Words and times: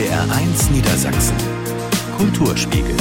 NDR1 0.00 0.72
Niedersachsen. 0.72 1.36
Kulturspiegel. 2.16 2.96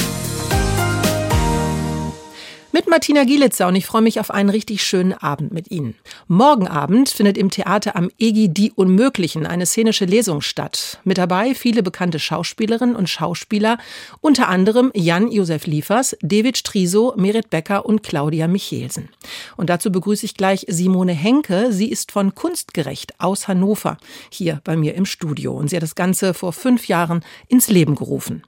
Mit 2.79 2.87
Martina 2.87 3.25
Gielitzer 3.25 3.67
und 3.67 3.75
ich 3.75 3.85
freue 3.85 4.01
mich 4.01 4.21
auf 4.21 4.31
einen 4.31 4.49
richtig 4.49 4.81
schönen 4.83 5.11
Abend 5.11 5.51
mit 5.51 5.69
Ihnen. 5.69 5.95
Morgen 6.29 6.65
Abend 6.65 7.09
findet 7.09 7.37
im 7.37 7.49
Theater 7.49 7.97
am 7.97 8.09
EGI 8.17 8.47
Die 8.47 8.71
Unmöglichen 8.71 9.45
eine 9.45 9.65
szenische 9.65 10.05
Lesung 10.05 10.39
statt. 10.39 11.02
Mit 11.04 11.18
dabei 11.18 11.55
viele 11.55 11.83
bekannte 11.83 12.19
Schauspielerinnen 12.19 12.95
und 12.95 13.09
Schauspieler, 13.09 13.79
unter 14.21 14.47
anderem 14.47 14.91
Jan-Josef 14.95 15.68
Liefers, 15.68 16.15
David 16.21 16.57
Striso, 16.57 17.13
Merit 17.18 17.50
Becker 17.50 17.86
und 17.86 18.01
Claudia 18.01 18.47
Michelsen. 18.47 19.09
Und 19.57 19.69
dazu 19.69 19.91
begrüße 19.91 20.25
ich 20.25 20.36
gleich 20.36 20.65
Simone 20.69 21.11
Henke. 21.11 21.73
Sie 21.73 21.89
ist 21.89 22.14
von 22.14 22.33
Kunstgerecht 22.33 23.19
aus 23.19 23.50
Hannover 23.50 23.97
hier 24.32 24.61
bei 24.64 24.77
mir 24.77 24.96
im 24.96 25.05
Studio 25.05 25.51
und 25.51 25.69
sie 25.69 25.75
hat 25.75 25.83
das 25.83 25.96
Ganze 25.96 26.33
vor 26.33 26.54
fünf 26.54 26.87
Jahren 26.87 27.25
ins 27.50 27.68
Leben 27.68 27.96
gerufen. 27.96 28.43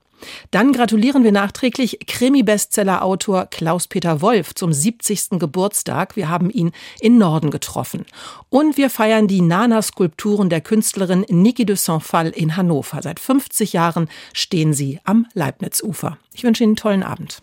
Dann 0.52 0.74
gratulieren 0.74 1.24
wir 1.24 1.32
nachträglich 1.32 2.00
Krimi-Bestseller-Autor 2.08 3.48
Klaus-Peter 3.48 4.22
Wolf 4.22 4.56
zum 4.56 4.74
70. 4.74 5.40
Geburtstag. 5.40 6.16
Wir 6.16 6.30
haben 6.30 6.50
ihn 6.50 6.72
in 7.00 7.18
Norden 7.18 7.52
getroffen. 7.52 8.06
Und 8.50 8.78
wir 8.78 8.90
feiern 8.90 9.28
die 9.28 9.42
Nana-Skulpturen 9.42 10.50
der 10.50 10.62
Künstlerin 10.62 11.26
Niki 11.30 11.66
de 11.66 11.76
Saint-Phal 11.76 12.30
in 12.30 12.58
Hannover. 12.58 13.02
Seit 13.02 13.20
50 13.20 13.74
Jahren 13.74 14.10
stehen 14.34 14.74
sie 14.74 15.00
am 15.04 15.28
Leibnizufer. 15.34 16.18
Ich 16.34 16.44
wünsche 16.44 16.64
Ihnen 16.64 16.72
einen 16.72 16.76
tollen 16.78 17.04
Abend. 17.04 17.42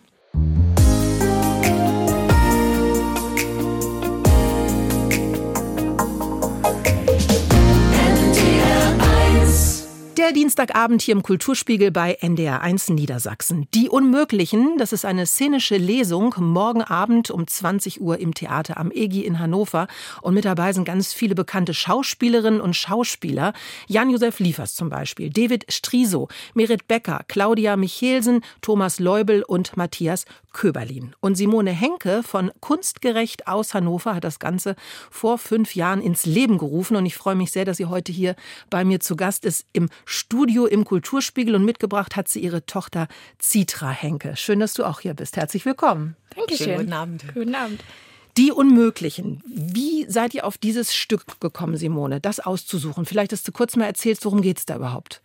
Der 10.29 10.35
Dienstagabend 10.35 11.01
hier 11.01 11.15
im 11.15 11.23
Kulturspiegel 11.23 11.89
bei 11.89 12.15
NDR1 12.21 12.93
Niedersachsen. 12.93 13.67
Die 13.73 13.89
Unmöglichen, 13.89 14.77
das 14.77 14.93
ist 14.93 15.03
eine 15.03 15.25
szenische 15.25 15.77
Lesung 15.77 16.35
morgen 16.37 16.83
Abend 16.83 17.31
um 17.31 17.47
20 17.47 17.99
Uhr 17.99 18.19
im 18.19 18.35
Theater 18.35 18.77
am 18.77 18.91
EGI 18.91 19.25
in 19.25 19.39
Hannover. 19.39 19.87
Und 20.21 20.35
mit 20.35 20.45
dabei 20.45 20.71
sind 20.71 20.85
ganz 20.85 21.13
viele 21.13 21.33
bekannte 21.33 21.73
Schauspielerinnen 21.73 22.61
und 22.61 22.75
Schauspieler. 22.75 23.53
Jan-Josef 23.87 24.37
Liefers 24.37 24.75
zum 24.75 24.91
Beispiel, 24.91 25.31
David 25.31 25.65
Striso, 25.67 26.27
Merit 26.53 26.87
Becker, 26.87 27.21
Claudia 27.27 27.75
Michelsen, 27.75 28.41
Thomas 28.61 28.99
Leubel 28.99 29.41
und 29.41 29.77
Matthias 29.77 30.25
Köberlin. 30.53 31.15
Und 31.19 31.35
Simone 31.35 31.71
Henke 31.71 32.23
von 32.23 32.51
Kunstgerecht 32.59 33.47
aus 33.47 33.73
Hannover 33.73 34.15
hat 34.15 34.23
das 34.23 34.39
Ganze 34.39 34.75
vor 35.11 35.37
fünf 35.37 35.75
Jahren 35.75 36.01
ins 36.01 36.25
Leben 36.25 36.57
gerufen. 36.57 36.95
Und 36.95 37.05
ich 37.05 37.15
freue 37.15 37.35
mich 37.35 37.51
sehr, 37.51 37.65
dass 37.65 37.77
sie 37.77 37.85
heute 37.85 38.11
hier 38.11 38.35
bei 38.69 38.83
mir 38.83 38.99
zu 38.99 39.15
Gast 39.15 39.45
ist 39.45 39.65
im 39.73 39.89
Studio 40.05 40.65
im 40.65 40.85
Kulturspiegel 40.85 41.55
und 41.55 41.65
mitgebracht 41.65 42.15
hat 42.15 42.27
sie 42.27 42.39
ihre 42.39 42.65
Tochter 42.65 43.07
Zitra 43.37 43.89
Henke. 43.89 44.35
Schön, 44.35 44.59
dass 44.59 44.73
du 44.73 44.83
auch 44.83 44.99
hier 45.01 45.13
bist. 45.13 45.37
Herzlich 45.37 45.65
willkommen. 45.65 46.15
Dankeschön. 46.35 46.65
Schönen 46.65 46.77
guten 46.77 46.93
Abend. 46.93 47.25
Guten 47.33 47.55
Abend. 47.55 47.83
Die 48.37 48.51
Unmöglichen. 48.51 49.43
Wie 49.45 50.05
seid 50.07 50.33
ihr 50.33 50.45
auf 50.45 50.57
dieses 50.57 50.95
Stück 50.95 51.41
gekommen, 51.41 51.75
Simone, 51.77 52.21
das 52.21 52.39
auszusuchen? 52.39 53.05
Vielleicht, 53.05 53.31
dass 53.31 53.43
du 53.43 53.51
kurz 53.51 53.75
mal 53.75 53.85
erzählst, 53.85 54.23
worum 54.23 54.41
geht 54.41 54.59
es 54.59 54.65
da 54.65 54.77
überhaupt? 54.77 55.21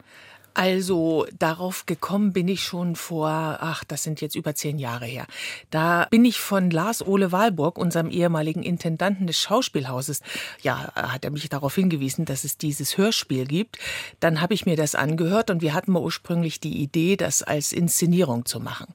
Also 0.54 1.26
darauf 1.36 1.84
gekommen 1.84 2.32
bin 2.32 2.46
ich 2.46 2.62
schon 2.62 2.94
vor, 2.94 3.28
ach, 3.28 3.82
das 3.82 4.04
sind 4.04 4.20
jetzt 4.20 4.36
über 4.36 4.54
zehn 4.54 4.78
Jahre 4.78 5.04
her. 5.04 5.26
Da 5.70 6.06
bin 6.10 6.24
ich 6.24 6.38
von 6.38 6.70
Lars 6.70 7.04
Ole 7.04 7.32
Wahlburg, 7.32 7.76
unserem 7.76 8.08
ehemaligen 8.08 8.62
Intendanten 8.62 9.26
des 9.26 9.40
Schauspielhauses, 9.40 10.20
ja, 10.62 10.92
hat 10.94 11.24
er 11.24 11.32
mich 11.32 11.48
darauf 11.48 11.74
hingewiesen, 11.74 12.24
dass 12.24 12.44
es 12.44 12.56
dieses 12.56 12.96
Hörspiel 12.96 13.46
gibt. 13.46 13.78
Dann 14.20 14.40
habe 14.40 14.54
ich 14.54 14.64
mir 14.64 14.76
das 14.76 14.94
angehört 14.94 15.50
und 15.50 15.60
wir 15.60 15.74
hatten 15.74 15.90
mal 15.90 16.02
ursprünglich 16.02 16.60
die 16.60 16.80
Idee, 16.80 17.16
das 17.16 17.42
als 17.42 17.72
Inszenierung 17.72 18.44
zu 18.44 18.60
machen. 18.60 18.86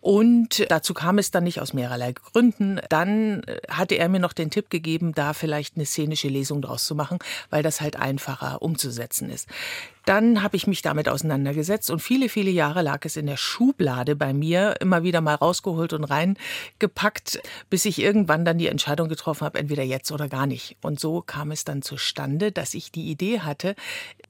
Und 0.00 0.64
dazu 0.70 0.94
kam 0.94 1.18
es 1.18 1.30
dann 1.30 1.44
nicht 1.44 1.60
aus 1.60 1.74
mehrerlei 1.74 2.12
Gründen. 2.12 2.80
Dann 2.88 3.42
äh, 3.42 3.60
hatte 3.68 3.96
er 3.96 4.08
mir 4.08 4.20
noch 4.20 4.32
den 4.32 4.50
Tipp 4.50 4.70
gegeben, 4.70 5.12
da 5.12 5.34
vielleicht 5.34 5.76
eine 5.76 5.84
szenische 5.84 6.28
Lesung 6.28 6.62
draus 6.62 6.86
zu 6.86 6.94
machen, 6.94 7.18
weil 7.50 7.62
das 7.62 7.80
halt 7.80 7.96
einfacher 7.96 8.62
umzusetzen 8.62 9.28
ist. 9.28 9.46
Dann 10.10 10.42
habe 10.42 10.56
ich 10.56 10.66
mich 10.66 10.82
damit 10.82 11.08
auseinandergesetzt 11.08 11.88
und 11.88 12.00
viele, 12.00 12.28
viele 12.28 12.50
Jahre 12.50 12.82
lag 12.82 13.04
es 13.04 13.16
in 13.16 13.26
der 13.26 13.36
Schublade 13.36 14.16
bei 14.16 14.32
mir, 14.32 14.74
immer 14.80 15.04
wieder 15.04 15.20
mal 15.20 15.36
rausgeholt 15.36 15.92
und 15.92 16.02
reingepackt, 16.02 17.40
bis 17.70 17.84
ich 17.84 18.00
irgendwann 18.00 18.44
dann 18.44 18.58
die 18.58 18.66
Entscheidung 18.66 19.08
getroffen 19.08 19.44
habe, 19.44 19.60
entweder 19.60 19.84
jetzt 19.84 20.10
oder 20.10 20.28
gar 20.28 20.48
nicht. 20.48 20.76
Und 20.82 20.98
so 20.98 21.22
kam 21.22 21.52
es 21.52 21.62
dann 21.62 21.80
zustande, 21.82 22.50
dass 22.50 22.74
ich 22.74 22.90
die 22.90 23.08
Idee 23.08 23.38
hatte, 23.38 23.76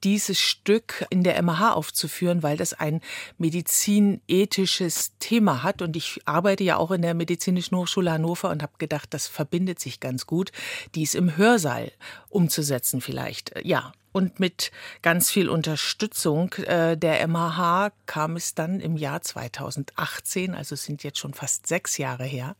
dieses 0.03 0.39
Stück 0.39 1.03
in 1.09 1.23
der 1.23 1.41
MH 1.41 1.73
aufzuführen, 1.73 2.43
weil 2.43 2.57
das 2.57 2.73
ein 2.73 3.01
medizinethisches 3.39 5.13
Thema 5.17 5.63
hat. 5.63 5.81
Und 5.81 5.95
ich 5.95 6.21
arbeite 6.25 6.63
ja 6.63 6.77
auch 6.77 6.91
in 6.91 7.01
der 7.01 7.15
Medizinischen 7.15 7.75
Hochschule 7.75 8.11
Hannover 8.11 8.51
und 8.51 8.61
habe 8.61 8.73
gedacht, 8.77 9.15
das 9.15 9.25
verbindet 9.25 9.79
sich 9.79 9.99
ganz 9.99 10.27
gut, 10.27 10.51
dies 10.93 11.15
im 11.15 11.37
Hörsaal 11.37 11.91
umzusetzen 12.29 13.01
vielleicht. 13.01 13.59
Ja, 13.63 13.93
und 14.11 14.39
mit 14.39 14.71
ganz 15.01 15.29
viel 15.29 15.49
Unterstützung 15.49 16.53
äh, 16.53 16.97
der 16.97 17.27
MHH 17.27 17.91
kam 18.05 18.35
es 18.35 18.55
dann 18.55 18.79
im 18.79 18.97
Jahr 18.97 19.21
2018, 19.21 20.55
also 20.55 20.75
es 20.75 20.83
sind 20.83 21.03
jetzt 21.03 21.19
schon 21.19 21.33
fast 21.33 21.67
sechs 21.67 21.97
Jahre 21.97 22.25
her, 22.25 22.55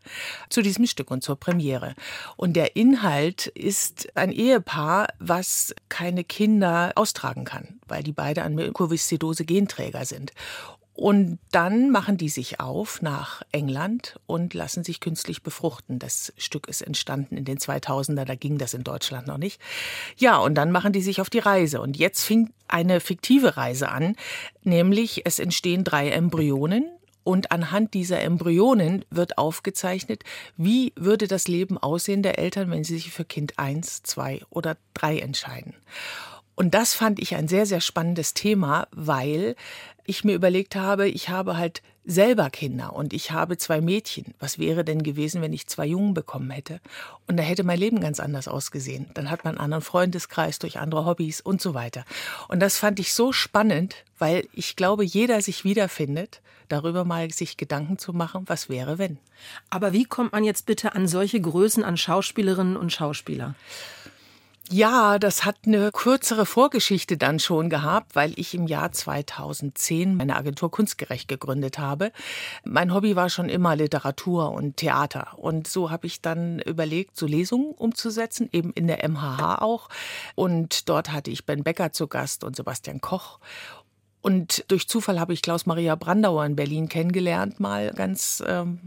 zu 0.50 0.62
diesem 0.62 0.86
Stück 0.86 1.12
und 1.12 1.24
zur 1.24 1.36
Premiere. 1.36 1.96
Und 2.38 2.54
der 2.54 2.76
Inhalt 2.76 3.48
ist 3.48 4.16
ein 4.16 4.32
Ehepaar, 4.32 5.08
was 5.20 5.74
keine 5.90 6.24
Kinder 6.24 6.94
austragen 6.96 7.46
kann, 7.46 7.80
weil 7.88 8.04
die 8.04 8.14
beide 8.14 8.44
an 8.44 8.56
Mukoviszidose 8.56 9.46
Genträger 9.46 10.06
sind. 10.06 10.32
Und 11.02 11.40
dann 11.50 11.90
machen 11.90 12.18
die 12.18 12.30
sich 12.30 12.60
auf 12.60 13.02
nach 13.02 13.42
England 13.52 14.20
und 14.28 14.54
lassen 14.54 14.84
sich 14.84 15.00
künstlich 15.00 15.42
befruchten. 15.42 15.98
Das 15.98 16.32
Stück 16.38 16.68
ist 16.68 16.82
entstanden 16.82 17.38
in 17.38 17.44
den 17.44 17.58
2000er, 17.58 18.24
da 18.24 18.36
ging 18.36 18.60
das 18.60 18.76
in 18.76 18.84
Deutschland 18.84 19.26
noch 19.26 19.40
nicht. 19.40 19.60
Ja, 20.16 20.38
und 20.38 20.54
dann 20.54 20.70
machen 20.70 20.94
die 20.94 21.02
sich 21.02 21.20
auf 21.20 21.32
die 21.32 21.40
Reise. 21.40 21.82
Und 21.82 21.98
jetzt 21.98 22.24
fing 22.24 22.52
eine 22.68 23.00
fiktive 23.00 23.58
Reise 23.58 23.90
an, 23.90 24.16
nämlich 24.64 25.26
es 25.26 25.40
entstehen 25.40 25.84
drei 25.84 26.12
Embryonen. 26.12 26.86
Und 27.24 27.52
anhand 27.52 27.96
dieser 27.96 28.22
Embryonen 28.22 29.04
wird 29.10 29.40
aufgezeichnet, 29.40 30.24
wie 30.56 30.94
würde 30.96 31.28
das 31.28 31.48
Leben 31.48 31.80
aussehen 31.80 32.22
der 32.22 32.38
Eltern, 32.38 32.70
wenn 32.70 32.84
sie 32.84 32.98
sich 32.98 33.12
für 33.12 33.26
Kind 33.26 33.58
eins, 33.58 34.04
zwei 34.04 34.42
oder 34.52 34.78
drei 34.94 35.18
entscheiden. 35.18 35.74
Und 36.54 36.76
das 36.76 36.94
fand 36.94 37.20
ich 37.20 37.36
ein 37.36 37.48
sehr, 37.48 37.66
sehr 37.66 37.82
spannendes 37.82 38.36
Thema, 38.36 38.88
weil 38.92 39.56
ich 40.12 40.24
mir 40.24 40.36
überlegt 40.36 40.76
habe, 40.76 41.08
ich 41.10 41.30
habe 41.30 41.58
halt 41.58 41.82
selber 42.04 42.50
Kinder 42.50 42.94
und 42.94 43.14
ich 43.14 43.32
habe 43.32 43.58
zwei 43.58 43.80
Mädchen. 43.80 44.34
Was 44.40 44.60
wäre 44.60 44.84
denn 44.84 45.04
gewesen, 45.04 45.42
wenn 45.42 45.54
ich 45.54 45.68
zwei 45.68 45.86
Jungen 45.86 46.14
bekommen 46.14 46.50
hätte? 46.50 46.80
Und 47.28 47.38
da 47.38 47.44
hätte 47.44 47.64
mein 47.64 47.80
Leben 47.80 48.00
ganz 48.00 48.20
anders 48.20 48.48
ausgesehen. 48.48 49.10
Dann 49.14 49.30
hat 49.30 49.44
man 49.44 49.56
einen 49.56 49.64
anderen 49.64 49.84
Freundeskreis 49.84 50.60
durch 50.60 50.80
andere 50.80 51.06
Hobbys 51.06 51.42
und 51.42 51.62
so 51.62 51.74
weiter. 51.74 52.06
Und 52.48 52.60
das 52.60 52.78
fand 52.78 53.00
ich 53.00 53.14
so 53.14 53.32
spannend, 53.32 53.96
weil 54.20 54.48
ich 54.54 54.76
glaube, 54.76 55.04
jeder 55.04 55.42
sich 55.42 55.64
wiederfindet, 55.64 56.42
darüber 56.68 57.06
mal 57.06 57.32
sich 57.32 57.58
Gedanken 57.58 57.98
zu 57.98 58.14
machen, 58.14 58.44
was 58.48 58.70
wäre, 58.70 58.98
wenn. 58.98 59.18
Aber 59.70 59.94
wie 59.94 60.06
kommt 60.06 60.32
man 60.32 60.44
jetzt 60.44 60.66
bitte 60.66 60.96
an 60.96 61.08
solche 61.08 61.40
Größen, 61.40 61.84
an 61.84 61.98
Schauspielerinnen 61.98 62.78
und 62.78 62.92
Schauspieler? 62.92 63.56
Ja, 64.74 65.20
das 65.20 65.44
hat 65.44 65.58
eine 65.66 65.92
kürzere 65.92 66.46
Vorgeschichte 66.46 67.18
dann 67.18 67.40
schon 67.40 67.70
gehabt, 67.70 68.16
weil 68.16 68.32
ich 68.38 68.54
im 68.54 68.68
Jahr 68.68 68.94
2010 68.94 70.16
meine 70.16 70.38
Agentur 70.38 70.72
Kunstgerecht 70.72 71.28
gegründet 71.28 71.78
habe. 71.78 72.14
Mein 72.64 72.94
Hobby 72.94 73.18
war 73.18 73.30
schon 73.30 73.50
immer 73.50 73.76
Literatur 73.76 74.52
und 74.52 74.78
Theater. 74.78 75.34
Und 75.36 75.68
so 75.68 75.92
habe 75.92 76.08
ich 76.08 76.22
dann 76.22 76.60
überlegt, 76.60 77.18
so 77.18 77.26
Lesungen 77.26 77.74
umzusetzen, 77.74 78.48
eben 78.54 78.72
in 78.72 78.88
der 78.88 79.06
MHH 79.10 79.62
auch. 79.62 79.90
Und 80.36 80.88
dort 80.88 81.12
hatte 81.12 81.32
ich 81.32 81.46
Ben 81.46 81.64
Becker 81.66 81.92
zu 81.92 82.08
Gast 82.08 82.46
und 82.46 82.56
Sebastian 82.56 83.02
Koch. 83.02 83.40
Und 84.22 84.64
durch 84.70 84.88
Zufall 84.88 85.20
habe 85.20 85.34
ich 85.34 85.42
Klaus-Maria 85.42 85.96
Brandauer 85.96 86.46
in 86.46 86.56
Berlin 86.56 86.88
kennengelernt, 86.88 87.60
mal 87.60 87.92
ganz 87.92 88.42
ähm, 88.48 88.80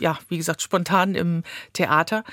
ja, 0.00 0.18
wie 0.28 0.36
gesagt, 0.36 0.62
spontan 0.62 1.14
im 1.14 1.42
Theater. 1.72 2.24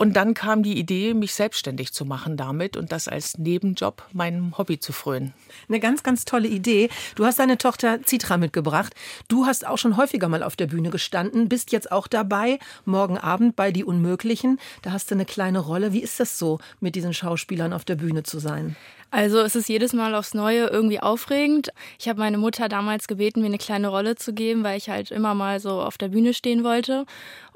Und 0.00 0.14
dann 0.14 0.32
kam 0.32 0.62
die 0.62 0.78
Idee, 0.78 1.12
mich 1.12 1.34
selbstständig 1.34 1.92
zu 1.92 2.06
machen 2.06 2.38
damit 2.38 2.78
und 2.78 2.90
das 2.90 3.06
als 3.06 3.36
Nebenjob 3.36 4.02
meinem 4.14 4.56
Hobby 4.56 4.80
zu 4.80 4.94
frönen. 4.94 5.34
Eine 5.68 5.78
ganz, 5.78 6.02
ganz 6.02 6.24
tolle 6.24 6.48
Idee. 6.48 6.88
Du 7.16 7.26
hast 7.26 7.38
deine 7.38 7.58
Tochter 7.58 8.02
Zitra 8.02 8.38
mitgebracht. 8.38 8.94
Du 9.28 9.44
hast 9.44 9.66
auch 9.66 9.76
schon 9.76 9.98
häufiger 9.98 10.30
mal 10.30 10.42
auf 10.42 10.56
der 10.56 10.68
Bühne 10.68 10.88
gestanden, 10.88 11.50
bist 11.50 11.70
jetzt 11.70 11.92
auch 11.92 12.06
dabei, 12.06 12.58
morgen 12.86 13.18
Abend 13.18 13.56
bei 13.56 13.72
Die 13.72 13.84
Unmöglichen. 13.84 14.58
Da 14.80 14.92
hast 14.92 15.10
du 15.10 15.16
eine 15.16 15.26
kleine 15.26 15.58
Rolle. 15.58 15.92
Wie 15.92 16.00
ist 16.00 16.18
das 16.18 16.38
so, 16.38 16.60
mit 16.80 16.94
diesen 16.94 17.12
Schauspielern 17.12 17.74
auf 17.74 17.84
der 17.84 17.96
Bühne 17.96 18.22
zu 18.22 18.38
sein? 18.38 18.76
Also 19.10 19.40
es 19.40 19.56
ist 19.56 19.68
jedes 19.68 19.92
Mal 19.92 20.14
aufs 20.14 20.34
Neue 20.34 20.66
irgendwie 20.66 21.00
aufregend. 21.00 21.70
Ich 21.98 22.08
habe 22.08 22.20
meine 22.20 22.38
Mutter 22.38 22.68
damals 22.68 23.08
gebeten, 23.08 23.40
mir 23.40 23.46
eine 23.46 23.58
kleine 23.58 23.88
Rolle 23.88 24.14
zu 24.14 24.32
geben, 24.32 24.62
weil 24.62 24.78
ich 24.78 24.88
halt 24.88 25.10
immer 25.10 25.34
mal 25.34 25.58
so 25.58 25.82
auf 25.82 25.98
der 25.98 26.08
Bühne 26.08 26.32
stehen 26.32 26.62
wollte. 26.62 27.06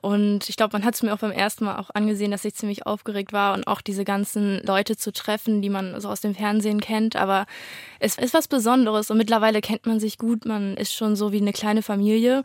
Und 0.02 0.48
ich 0.48 0.56
glaube, 0.56 0.72
man 0.72 0.84
hat 0.84 0.94
es 0.94 1.02
mir 1.02 1.14
auch 1.14 1.18
beim 1.18 1.30
ersten 1.30 1.64
Mal 1.64 1.78
auch 1.78 1.90
angesehen, 1.94 2.32
dass 2.32 2.44
ich 2.44 2.54
ziemlich 2.54 2.86
aufgeregt 2.86 3.32
war 3.32 3.54
und 3.54 3.68
auch 3.68 3.80
diese 3.80 4.04
ganzen 4.04 4.60
Leute 4.64 4.96
zu 4.96 5.12
treffen, 5.12 5.62
die 5.62 5.70
man 5.70 6.00
so 6.00 6.08
aus 6.08 6.20
dem 6.20 6.34
Fernsehen 6.34 6.80
kennt. 6.80 7.14
Aber 7.14 7.46
es 8.00 8.18
ist 8.18 8.34
was 8.34 8.48
Besonderes 8.48 9.10
und 9.10 9.16
mittlerweile 9.16 9.60
kennt 9.60 9.86
man 9.86 10.00
sich 10.00 10.18
gut. 10.18 10.46
Man 10.46 10.76
ist 10.76 10.92
schon 10.92 11.14
so 11.14 11.30
wie 11.30 11.40
eine 11.40 11.52
kleine 11.52 11.82
Familie. 11.82 12.42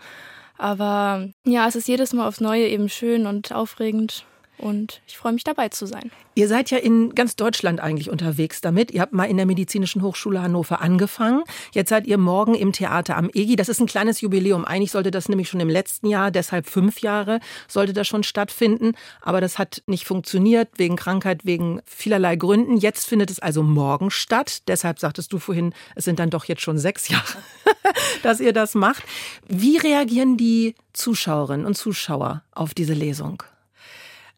Aber 0.59 1.27
ja, 1.45 1.67
es 1.67 1.75
ist 1.75 1.87
jedes 1.87 2.13
Mal 2.13 2.27
aufs 2.27 2.41
Neue 2.41 2.67
eben 2.67 2.89
schön 2.89 3.25
und 3.25 3.53
aufregend 3.53 4.25
und 4.59 5.01
ich 5.07 5.17
freue 5.17 5.33
mich 5.33 5.43
dabei 5.43 5.69
zu 5.69 5.85
sein. 5.85 6.11
Ihr 6.35 6.47
seid 6.47 6.71
ja 6.71 6.77
in 6.77 7.15
ganz 7.15 7.35
Deutschland 7.35 7.79
eigentlich 7.79 8.09
unterwegs 8.09 8.61
damit. 8.61 8.91
Ihr 8.91 9.01
habt 9.01 9.13
mal 9.13 9.25
in 9.25 9.37
der 9.37 9.45
Medizinischen 9.45 10.01
Hochschule 10.01 10.41
Hannover 10.41 10.79
angefangen. 10.81 11.43
Jetzt 11.73 11.89
seid 11.89 12.07
ihr 12.07 12.17
morgen 12.17 12.55
im 12.55 12.71
Theater 12.71 13.17
am 13.17 13.29
EGI. 13.33 13.55
Das 13.55 13.67
ist 13.67 13.81
ein 13.81 13.87
kleines 13.87 14.21
Jubiläum. 14.21 14.63
Eigentlich 14.63 14.91
sollte 14.91 15.11
das 15.11 15.27
nämlich 15.27 15.49
schon 15.49 15.59
im 15.59 15.69
letzten 15.69 16.07
Jahr, 16.07 16.31
deshalb 16.31 16.67
fünf 16.67 17.01
Jahre, 17.01 17.39
sollte 17.67 17.93
das 17.93 18.07
schon 18.07 18.23
stattfinden. 18.23 18.93
Aber 19.21 19.41
das 19.41 19.57
hat 19.57 19.83
nicht 19.85 20.05
funktioniert, 20.05 20.69
wegen 20.77 20.95
Krankheit, 20.95 21.45
wegen 21.45 21.81
vielerlei 21.85 22.35
Gründen. 22.35 22.77
Jetzt 22.77 23.07
findet 23.07 23.31
es 23.31 23.39
also 23.39 23.63
morgen 23.63 24.11
statt. 24.11 24.63
Deshalb 24.67 24.99
sagtest 24.99 25.33
du 25.33 25.39
vorhin, 25.39 25.73
es 25.95 26.05
sind 26.05 26.19
dann 26.19 26.29
doch 26.29 26.45
jetzt 26.45 26.61
schon 26.61 26.77
sechs 26.77 27.09
Jahre, 27.09 27.37
dass 28.23 28.39
ihr 28.39 28.53
das 28.53 28.75
macht. 28.75 29.03
Wie 29.47 29.77
reagieren 29.77 30.37
die 30.37 30.75
Zuschauerinnen 30.93 31.65
und 31.65 31.75
Zuschauer 31.75 32.43
auf 32.53 32.73
diese 32.73 32.93
Lesung? 32.93 33.43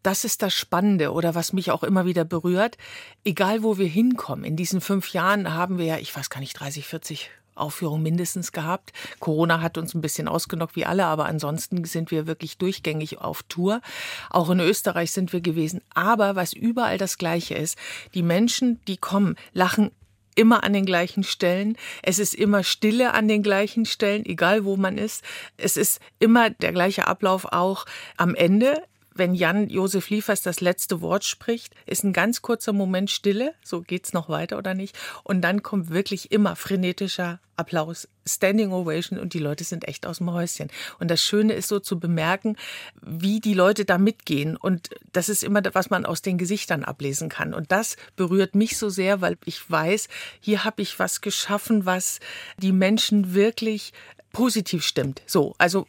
Das 0.03 0.23
ist 0.23 0.41
das 0.41 0.53
Spannende 0.53 1.11
oder 1.11 1.35
was 1.35 1.53
mich 1.53 1.71
auch 1.71 1.83
immer 1.83 2.05
wieder 2.05 2.25
berührt. 2.25 2.77
Egal 3.23 3.63
wo 3.63 3.77
wir 3.77 3.87
hinkommen, 3.87 4.45
in 4.45 4.55
diesen 4.55 4.81
fünf 4.81 5.13
Jahren 5.13 5.53
haben 5.53 5.77
wir 5.77 5.85
ja, 5.85 5.97
ich 5.97 6.15
weiß 6.15 6.29
gar 6.29 6.39
nicht, 6.39 6.59
30, 6.59 6.87
40 6.87 7.29
Aufführungen 7.55 8.03
mindestens 8.03 8.51
gehabt. 8.51 8.91
Corona 9.19 9.61
hat 9.61 9.77
uns 9.77 9.93
ein 9.93 10.01
bisschen 10.01 10.27
ausgenockt 10.27 10.75
wie 10.75 10.85
alle, 10.85 11.05
aber 11.05 11.25
ansonsten 11.25 11.83
sind 11.85 12.11
wir 12.11 12.27
wirklich 12.27 12.57
durchgängig 12.57 13.19
auf 13.19 13.43
Tour. 13.43 13.81
Auch 14.29 14.49
in 14.49 14.59
Österreich 14.59 15.11
sind 15.11 15.33
wir 15.33 15.41
gewesen. 15.41 15.81
Aber 15.93 16.35
was 16.35 16.53
überall 16.53 16.97
das 16.97 17.17
Gleiche 17.17 17.55
ist, 17.55 17.77
die 18.13 18.23
Menschen, 18.23 18.79
die 18.87 18.97
kommen, 18.97 19.35
lachen 19.53 19.91
immer 20.35 20.63
an 20.63 20.71
den 20.73 20.85
gleichen 20.85 21.23
Stellen. 21.23 21.77
Es 22.03 22.17
ist 22.17 22.33
immer 22.33 22.63
Stille 22.63 23.13
an 23.13 23.27
den 23.27 23.43
gleichen 23.43 23.85
Stellen, 23.85 24.25
egal 24.25 24.63
wo 24.63 24.77
man 24.77 24.97
ist. 24.97 25.23
Es 25.57 25.75
ist 25.75 25.99
immer 26.19 26.49
der 26.49 26.71
gleiche 26.71 27.07
Ablauf 27.07 27.45
auch 27.51 27.85
am 28.15 28.33
Ende 28.33 28.81
wenn 29.13 29.35
Jan 29.35 29.69
Josef 29.69 30.09
Liefers 30.09 30.41
das 30.41 30.61
letzte 30.61 31.01
Wort 31.01 31.23
spricht, 31.23 31.73
ist 31.85 32.03
ein 32.03 32.13
ganz 32.13 32.41
kurzer 32.41 32.73
Moment 32.73 33.11
Stille, 33.11 33.53
so 33.63 33.81
geht's 33.81 34.13
noch 34.13 34.29
weiter 34.29 34.57
oder 34.57 34.73
nicht, 34.73 34.97
und 35.23 35.41
dann 35.41 35.63
kommt 35.63 35.89
wirklich 35.89 36.31
immer 36.31 36.55
frenetischer 36.55 37.39
Applaus, 37.57 38.07
Standing 38.25 38.71
Ovation 38.71 39.19
und 39.19 39.33
die 39.33 39.39
Leute 39.39 39.63
sind 39.63 39.87
echt 39.87 40.07
aus 40.07 40.17
dem 40.17 40.31
Häuschen. 40.31 40.69
Und 40.99 41.11
das 41.11 41.21
Schöne 41.21 41.53
ist 41.53 41.67
so 41.67 41.79
zu 41.79 41.99
bemerken, 41.99 42.55
wie 43.01 43.39
die 43.39 43.53
Leute 43.53 43.85
da 43.85 43.97
mitgehen 43.97 44.57
und 44.57 44.89
das 45.11 45.29
ist 45.29 45.43
immer, 45.43 45.61
was 45.73 45.89
man 45.89 46.05
aus 46.05 46.21
den 46.21 46.37
Gesichtern 46.37 46.83
ablesen 46.83 47.29
kann. 47.29 47.53
Und 47.53 47.71
das 47.71 47.97
berührt 48.15 48.55
mich 48.55 48.77
so 48.77 48.89
sehr, 48.89 49.21
weil 49.21 49.37
ich 49.45 49.69
weiß, 49.69 50.07
hier 50.39 50.63
habe 50.63 50.81
ich 50.81 50.97
was 50.97 51.21
geschaffen, 51.21 51.85
was 51.85 52.19
die 52.57 52.71
Menschen 52.71 53.33
wirklich 53.33 53.93
positiv 54.31 54.83
stimmt. 54.83 55.21
So, 55.25 55.53
also 55.57 55.87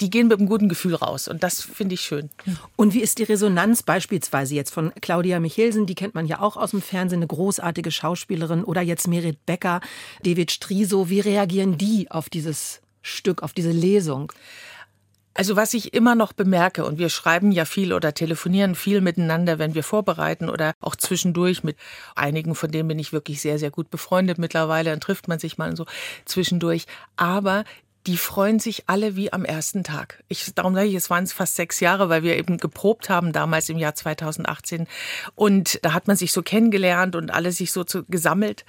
die 0.00 0.10
gehen 0.10 0.28
mit 0.28 0.38
einem 0.38 0.48
guten 0.48 0.68
Gefühl 0.68 0.94
raus. 0.94 1.28
Und 1.28 1.42
das 1.42 1.62
finde 1.62 1.94
ich 1.94 2.00
schön. 2.00 2.30
Und 2.76 2.94
wie 2.94 3.00
ist 3.00 3.18
die 3.18 3.24
Resonanz 3.24 3.82
beispielsweise 3.82 4.54
jetzt 4.54 4.72
von 4.72 4.92
Claudia 5.00 5.40
Michelsen? 5.40 5.86
Die 5.86 5.94
kennt 5.94 6.14
man 6.14 6.26
ja 6.26 6.40
auch 6.40 6.56
aus 6.56 6.70
dem 6.70 6.82
Fernsehen, 6.82 7.20
eine 7.20 7.26
großartige 7.26 7.90
Schauspielerin. 7.90 8.64
Oder 8.64 8.82
jetzt 8.82 9.08
Merit 9.08 9.44
Becker, 9.46 9.80
David 10.22 10.50
Striso. 10.50 11.08
Wie 11.08 11.20
reagieren 11.20 11.78
die 11.78 12.10
auf 12.10 12.28
dieses 12.28 12.80
Stück, 13.02 13.42
auf 13.42 13.52
diese 13.52 13.72
Lesung? 13.72 14.32
Also 15.34 15.56
was 15.56 15.72
ich 15.72 15.94
immer 15.94 16.14
noch 16.14 16.34
bemerke, 16.34 16.84
und 16.84 16.98
wir 16.98 17.08
schreiben 17.08 17.52
ja 17.52 17.64
viel 17.64 17.94
oder 17.94 18.12
telefonieren 18.12 18.74
viel 18.74 19.00
miteinander, 19.00 19.58
wenn 19.58 19.74
wir 19.74 19.82
vorbereiten 19.82 20.50
oder 20.50 20.74
auch 20.80 20.94
zwischendurch 20.94 21.64
mit 21.64 21.76
einigen, 22.14 22.54
von 22.54 22.70
denen 22.70 22.88
bin 22.88 22.98
ich 22.98 23.14
wirklich 23.14 23.40
sehr, 23.40 23.58
sehr 23.58 23.70
gut 23.70 23.90
befreundet 23.90 24.36
mittlerweile, 24.36 24.90
dann 24.90 25.00
trifft 25.00 25.28
man 25.28 25.38
sich 25.38 25.56
mal 25.56 25.74
so 25.74 25.86
zwischendurch. 26.26 26.84
Aber 27.16 27.64
die 28.06 28.16
freuen 28.16 28.58
sich 28.58 28.88
alle 28.88 29.16
wie 29.16 29.32
am 29.32 29.44
ersten 29.44 29.84
Tag. 29.84 30.22
Ich, 30.28 30.54
darum 30.54 30.74
sage 30.74 30.88
ich, 30.88 30.94
es 30.94 31.10
waren 31.10 31.26
fast 31.26 31.56
sechs 31.56 31.80
Jahre, 31.80 32.08
weil 32.08 32.22
wir 32.22 32.36
eben 32.36 32.58
geprobt 32.58 33.08
haben 33.08 33.32
damals 33.32 33.68
im 33.68 33.78
Jahr 33.78 33.94
2018. 33.94 34.88
Und 35.34 35.78
da 35.82 35.92
hat 35.92 36.08
man 36.08 36.16
sich 36.16 36.32
so 36.32 36.42
kennengelernt 36.42 37.14
und 37.14 37.30
alle 37.30 37.52
sich 37.52 37.72
so 37.72 37.84
zu, 37.84 38.04
gesammelt. 38.04 38.64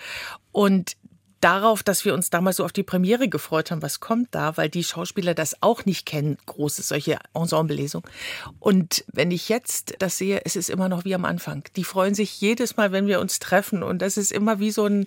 Und 0.51 0.97
darauf, 1.44 1.83
dass 1.83 2.06
wir 2.06 2.13
uns 2.13 2.30
damals 2.30 2.57
so 2.57 2.65
auf 2.65 2.71
die 2.71 2.83
Premiere 2.83 3.27
gefreut 3.27 3.71
haben, 3.71 3.81
was 3.81 4.00
kommt 4.00 4.30
da, 4.31 4.56
weil 4.56 4.69
die 4.69 4.83
Schauspieler 4.83 5.33
das 5.33 5.62
auch 5.62 5.83
nicht 5.83 6.06
kennen, 6.06 6.38
große 6.45 6.83
solche 6.83 7.18
Ensemblelesungen. 7.33 8.09
Und 8.59 9.03
wenn 9.12 9.31
ich 9.31 9.50
jetzt 9.50 9.95
das 10.00 10.18
sehe, 10.18 10.41
es 10.45 10.56
ist 10.56 10.69
immer 10.69 10.88
noch 10.89 11.06
wie 11.06 11.15
am 11.15 11.25
Anfang. 11.25 11.63
Die 11.75 11.83
freuen 11.83 12.15
sich 12.15 12.39
jedes 12.39 12.77
Mal, 12.77 12.91
wenn 12.91 13.07
wir 13.07 13.19
uns 13.19 13.39
treffen 13.39 13.83
und 13.83 14.01
das 14.01 14.15
ist 14.18 14.31
immer 14.31 14.59
wie 14.59 14.71
so 14.71 14.85
ein, 14.85 15.06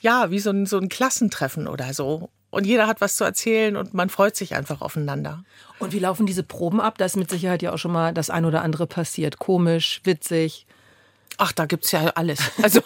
ja, 0.00 0.30
wie 0.30 0.40
so 0.40 0.50
ein, 0.50 0.66
so 0.66 0.78
ein 0.78 0.88
Klassentreffen 0.88 1.66
oder 1.68 1.94
so. 1.94 2.28
Und 2.50 2.66
jeder 2.66 2.86
hat 2.86 3.00
was 3.00 3.16
zu 3.16 3.24
erzählen 3.24 3.76
und 3.76 3.92
man 3.92 4.08
freut 4.08 4.34
sich 4.34 4.54
einfach 4.54 4.80
aufeinander. 4.80 5.44
Und 5.78 5.92
wie 5.92 5.98
laufen 5.98 6.24
diese 6.24 6.42
Proben 6.42 6.80
ab? 6.80 6.96
Da 6.96 7.04
ist 7.04 7.16
mit 7.16 7.30
Sicherheit 7.30 7.62
ja 7.62 7.72
auch 7.72 7.78
schon 7.78 7.92
mal 7.92 8.14
das 8.14 8.30
ein 8.30 8.44
oder 8.44 8.62
andere 8.62 8.86
passiert. 8.86 9.38
Komisch, 9.38 10.00
witzig. 10.04 10.66
Ach, 11.36 11.52
da 11.52 11.66
gibt's 11.66 11.92
ja 11.92 12.06
alles. 12.14 12.40
Also 12.62 12.80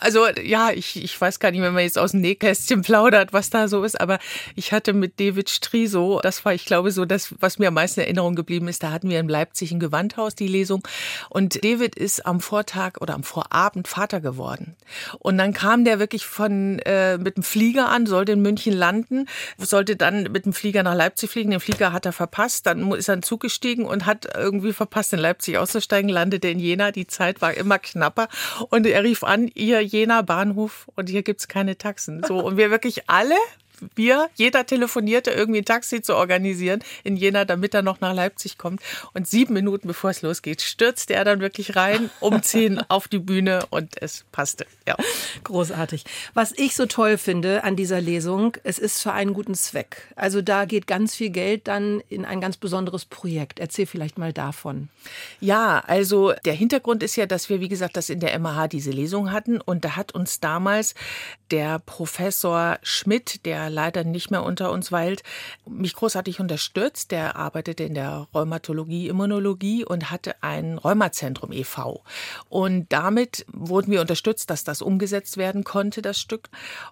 Also 0.00 0.26
ja, 0.42 0.70
ich, 0.70 1.02
ich 1.02 1.20
weiß 1.20 1.38
gar 1.38 1.50
nicht, 1.50 1.60
wenn 1.60 1.74
man 1.74 1.82
jetzt 1.82 1.98
aus 1.98 2.12
dem 2.12 2.20
Nähkästchen 2.20 2.82
plaudert, 2.82 3.32
was 3.32 3.50
da 3.50 3.68
so 3.68 3.84
ist, 3.84 4.00
aber 4.00 4.18
ich 4.54 4.72
hatte 4.72 4.92
mit 4.92 5.20
David 5.20 5.50
Striso, 5.50 6.20
das 6.22 6.44
war, 6.44 6.54
ich 6.54 6.64
glaube, 6.64 6.90
so 6.90 7.04
das, 7.04 7.34
was 7.40 7.58
mir 7.58 7.68
am 7.68 7.74
meisten 7.74 8.00
in 8.00 8.06
Erinnerung 8.06 8.34
geblieben 8.34 8.68
ist, 8.68 8.82
da 8.82 8.90
hatten 8.90 9.08
wir 9.08 9.20
in 9.20 9.28
Leipzig 9.28 9.72
ein 9.72 9.80
Gewandhaus 9.80 10.34
die 10.34 10.48
Lesung 10.48 10.86
und 11.30 11.64
David 11.64 11.94
ist 11.94 12.26
am 12.26 12.40
Vortag 12.40 13.00
oder 13.00 13.14
am 13.14 13.22
Vorabend 13.22 13.88
Vater 13.88 14.20
geworden. 14.20 14.76
Und 15.18 15.38
dann 15.38 15.52
kam 15.52 15.84
der 15.84 15.98
wirklich 15.98 16.26
von 16.26 16.78
äh, 16.80 17.18
mit 17.18 17.36
dem 17.36 17.42
Flieger 17.42 17.88
an, 17.88 18.06
sollte 18.06 18.32
in 18.32 18.42
München 18.42 18.72
landen, 18.72 19.26
sollte 19.58 19.96
dann 19.96 20.24
mit 20.24 20.44
dem 20.46 20.52
Flieger 20.52 20.82
nach 20.82 20.94
Leipzig 20.94 21.30
fliegen. 21.30 21.50
Den 21.50 21.60
Flieger 21.60 21.92
hat 21.92 22.06
er 22.06 22.12
verpasst, 22.12 22.66
dann 22.66 22.92
ist 22.92 23.08
er 23.08 23.14
in 23.14 23.22
Zug 23.22 23.40
gestiegen 23.40 23.84
und 23.84 24.06
hat 24.06 24.26
irgendwie 24.36 24.72
verpasst, 24.72 25.12
in 25.12 25.18
Leipzig 25.18 25.58
auszusteigen, 25.58 26.08
landete 26.08 26.48
in 26.48 26.58
Jena. 26.58 26.90
Die 26.90 27.06
Zeit 27.06 27.40
war 27.40 27.54
immer 27.54 27.78
knapper 27.78 28.28
und 28.70 28.86
er 28.86 29.02
rief 29.02 29.24
an, 29.24 29.43
ihr 29.54 29.80
Jena 29.80 30.22
Bahnhof 30.22 30.90
und 30.94 31.08
hier 31.08 31.22
gibt's 31.22 31.48
keine 31.48 31.76
Taxen. 31.76 32.22
So, 32.26 32.38
und 32.38 32.56
wir 32.56 32.70
wirklich 32.70 33.08
alle 33.08 33.36
wir, 33.94 34.28
jeder 34.34 34.66
telefonierte, 34.66 35.30
irgendwie 35.30 35.60
ein 35.60 35.64
Taxi 35.64 36.02
zu 36.02 36.16
organisieren 36.16 36.82
in 37.02 37.16
Jena, 37.16 37.44
damit 37.44 37.74
er 37.74 37.82
noch 37.82 38.00
nach 38.00 38.14
Leipzig 38.14 38.58
kommt. 38.58 38.80
Und 39.12 39.28
sieben 39.28 39.54
Minuten 39.54 39.88
bevor 39.88 40.10
es 40.10 40.22
losgeht, 40.22 40.62
stürzte 40.62 41.14
er 41.14 41.24
dann 41.24 41.40
wirklich 41.40 41.76
rein, 41.76 42.10
umziehen 42.20 42.80
auf 42.88 43.08
die 43.08 43.18
Bühne 43.18 43.66
und 43.70 44.00
es 44.00 44.24
passte. 44.32 44.66
Ja. 44.86 44.96
Großartig. 45.44 46.04
Was 46.34 46.52
ich 46.52 46.74
so 46.74 46.86
toll 46.86 47.18
finde 47.18 47.64
an 47.64 47.76
dieser 47.76 48.00
Lesung, 48.00 48.56
es 48.64 48.78
ist 48.78 49.02
für 49.02 49.12
einen 49.12 49.34
guten 49.34 49.54
Zweck. 49.54 50.02
Also 50.16 50.42
da 50.42 50.64
geht 50.64 50.86
ganz 50.86 51.14
viel 51.14 51.30
Geld 51.30 51.68
dann 51.68 52.00
in 52.08 52.24
ein 52.24 52.40
ganz 52.40 52.56
besonderes 52.56 53.04
Projekt. 53.04 53.58
Erzähl 53.58 53.86
vielleicht 53.86 54.18
mal 54.18 54.32
davon. 54.32 54.88
Ja, 55.40 55.82
also 55.86 56.32
der 56.44 56.54
Hintergrund 56.54 57.02
ist 57.02 57.16
ja, 57.16 57.26
dass 57.26 57.48
wir, 57.48 57.60
wie 57.60 57.68
gesagt, 57.68 57.96
das 57.96 58.10
in 58.10 58.20
der 58.20 58.38
MH 58.38 58.68
diese 58.68 58.90
Lesung 58.90 59.32
hatten 59.32 59.60
und 59.60 59.84
da 59.84 59.96
hat 59.96 60.12
uns 60.12 60.40
damals 60.40 60.94
der 61.50 61.78
Professor 61.80 62.78
Schmidt, 62.82 63.44
der 63.44 63.70
leider 63.74 64.04
nicht 64.04 64.30
mehr 64.30 64.42
unter 64.42 64.70
uns 64.70 64.92
weilt, 64.92 65.22
mich 65.66 65.94
großartig 65.94 66.40
unterstützt. 66.40 67.10
Der 67.10 67.36
arbeitete 67.36 67.84
in 67.84 67.94
der 67.94 68.28
Rheumatologie, 68.34 69.08
Immunologie 69.08 69.84
und 69.84 70.10
hatte 70.10 70.42
ein 70.42 70.78
Rheumazentrum 70.78 71.52
e.V. 71.52 72.02
Und 72.48 72.92
damit 72.92 73.44
wurden 73.52 73.90
wir 73.90 74.00
unterstützt, 74.00 74.48
dass 74.50 74.64
das 74.64 74.80
umgesetzt 74.80 75.36
werden 75.36 75.64
konnte, 75.64 76.00
das 76.00 76.18
Stück. 76.18 76.48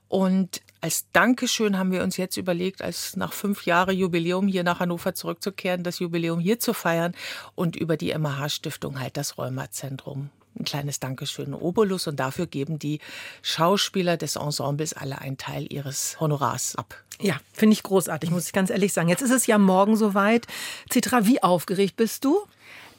Und 0.08 0.60
als 0.80 1.06
Dankeschön 1.12 1.78
haben 1.78 1.92
wir 1.92 2.02
uns 2.02 2.16
jetzt 2.16 2.36
überlegt, 2.36 2.82
als 2.82 3.16
nach 3.16 3.32
fünf 3.32 3.64
Jahren 3.66 3.96
Jubiläum 3.96 4.48
hier 4.48 4.64
nach 4.64 4.80
Hannover 4.80 5.14
zurückzukehren, 5.14 5.84
das 5.84 6.00
Jubiläum 6.00 6.40
hier 6.40 6.58
zu 6.58 6.74
feiern 6.74 7.14
und 7.54 7.76
über 7.76 7.96
die 7.96 8.12
MH-Stiftung 8.12 8.98
halt 8.98 9.16
das 9.16 9.38
Rheumazentrum 9.38 10.30
ein 10.58 10.64
kleines 10.64 11.00
Dankeschön 11.00 11.54
Obolus 11.54 12.06
und 12.06 12.16
dafür 12.20 12.46
geben 12.46 12.78
die 12.78 13.00
Schauspieler 13.42 14.16
des 14.16 14.36
Ensembles 14.36 14.92
alle 14.92 15.18
einen 15.18 15.38
Teil 15.38 15.66
ihres 15.70 16.20
Honorars 16.20 16.76
ab. 16.76 16.94
Ja, 17.20 17.36
finde 17.52 17.74
ich 17.74 17.82
großartig, 17.82 18.30
muss 18.30 18.46
ich 18.46 18.52
ganz 18.52 18.70
ehrlich 18.70 18.92
sagen. 18.92 19.08
Jetzt 19.08 19.22
ist 19.22 19.30
es 19.30 19.46
ja 19.46 19.58
morgen 19.58 19.96
soweit. 19.96 20.46
Citra, 20.92 21.26
wie 21.26 21.42
aufgeregt 21.42 21.96
bist 21.96 22.24
du? 22.24 22.38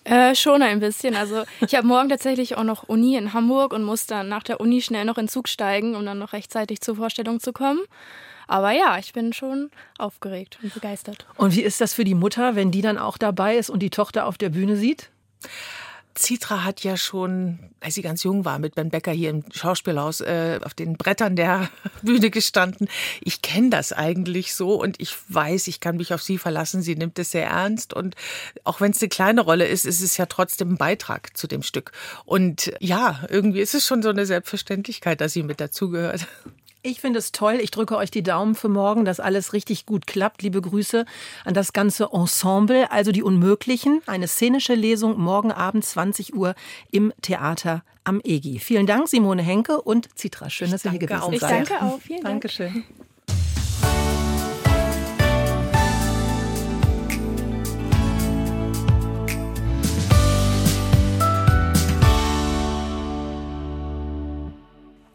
Äh, 0.05 0.35
schon 0.35 0.61
ein 0.61 0.79
bisschen. 0.79 1.15
Also 1.15 1.43
ich 1.61 1.75
habe 1.75 1.87
morgen 1.87 2.09
tatsächlich 2.09 2.57
auch 2.57 2.63
noch 2.63 2.83
Uni 2.83 3.15
in 3.15 3.33
Hamburg 3.33 3.73
und 3.73 3.83
muss 3.83 4.05
dann 4.05 4.27
nach 4.27 4.43
der 4.43 4.59
Uni 4.59 4.81
schnell 4.81 5.05
noch 5.05 5.17
in 5.17 5.27
Zug 5.27 5.47
steigen, 5.47 5.95
um 5.95 6.05
dann 6.05 6.19
noch 6.19 6.33
rechtzeitig 6.33 6.81
zur 6.81 6.97
Vorstellung 6.97 7.39
zu 7.39 7.53
kommen. 7.53 7.79
Aber 8.47 8.71
ja, 8.71 8.97
ich 8.97 9.13
bin 9.13 9.31
schon 9.31 9.71
aufgeregt 9.97 10.59
und 10.61 10.73
begeistert. 10.73 11.25
Und 11.37 11.55
wie 11.55 11.61
ist 11.61 11.79
das 11.79 11.93
für 11.93 12.03
die 12.03 12.15
Mutter, 12.15 12.55
wenn 12.55 12.71
die 12.71 12.81
dann 12.81 12.97
auch 12.97 13.17
dabei 13.17 13.55
ist 13.55 13.69
und 13.69 13.79
die 13.79 13.89
Tochter 13.89 14.25
auf 14.25 14.37
der 14.37 14.49
Bühne 14.49 14.75
sieht? 14.75 15.09
Citra 16.15 16.63
hat 16.63 16.83
ja 16.83 16.95
schon, 16.97 17.59
als 17.79 17.95
sie 17.95 18.01
ganz 18.01 18.23
jung 18.23 18.45
war, 18.45 18.59
mit 18.59 18.75
Ben 18.75 18.89
Becker 18.89 19.11
hier 19.11 19.29
im 19.29 19.43
Schauspielhaus 19.51 20.21
äh, 20.21 20.59
auf 20.63 20.73
den 20.73 20.95
Brettern 20.97 21.35
der 21.35 21.69
Bühne 22.01 22.29
gestanden. 22.29 22.87
Ich 23.21 23.41
kenne 23.41 23.69
das 23.69 23.93
eigentlich 23.93 24.53
so 24.53 24.79
und 24.81 24.99
ich 24.99 25.15
weiß, 25.29 25.67
ich 25.67 25.79
kann 25.79 25.97
mich 25.97 26.13
auf 26.13 26.21
sie 26.21 26.37
verlassen. 26.37 26.81
Sie 26.81 26.95
nimmt 26.95 27.17
es 27.19 27.31
sehr 27.31 27.47
ernst 27.47 27.93
und 27.93 28.15
auch 28.63 28.81
wenn 28.81 28.91
es 28.91 29.01
eine 29.01 29.09
kleine 29.09 29.41
Rolle 29.41 29.67
ist, 29.67 29.85
ist 29.85 30.01
es 30.01 30.17
ja 30.17 30.25
trotzdem 30.25 30.73
ein 30.73 30.77
Beitrag 30.77 31.35
zu 31.35 31.47
dem 31.47 31.63
Stück. 31.63 31.91
Und 32.25 32.73
ja, 32.79 33.23
irgendwie 33.29 33.61
ist 33.61 33.73
es 33.73 33.85
schon 33.85 34.03
so 34.03 34.09
eine 34.09 34.25
Selbstverständlichkeit, 34.25 35.19
dass 35.19 35.33
sie 35.33 35.43
mit 35.43 35.59
dazugehört. 35.59 36.27
Ich 36.85 36.99
finde 36.99 37.19
es 37.19 37.31
toll. 37.31 37.59
Ich 37.61 37.71
drücke 37.71 37.95
euch 37.95 38.11
die 38.11 38.23
Daumen 38.23 38.55
für 38.55 38.67
morgen, 38.67 39.05
dass 39.05 39.21
alles 39.21 39.53
richtig 39.53 39.85
gut 39.85 40.05
klappt. 40.05 40.41
Liebe 40.41 40.61
Grüße 40.61 41.05
an 41.45 41.53
das 41.53 41.71
ganze 41.71 42.09
Ensemble, 42.11 42.91
also 42.91 43.13
die 43.13 43.23
Unmöglichen. 43.23 44.01
Eine 44.05 44.27
szenische 44.27 44.75
Lesung 44.75 45.17
morgen 45.17 45.53
Abend 45.53 45.85
20 45.85 46.35
Uhr 46.35 46.55
im 46.91 47.13
Theater 47.21 47.85
am 48.03 48.19
EGI. 48.21 48.59
Vielen 48.59 48.85
Dank, 48.85 49.07
Simone 49.07 49.41
Henke 49.41 49.81
und 49.81 50.09
Citra. 50.17 50.49
Schön, 50.49 50.71
dass 50.71 50.83
ihr 50.83 50.91
hier 50.91 50.99
gewesen 50.99 51.39
seid. 51.39 51.63
Ich 51.63 51.69
danke 51.69 51.85
auch. 51.85 52.01
Vielen 52.01 52.21
Dank. 52.21 52.41
Dankeschön. 52.41 52.83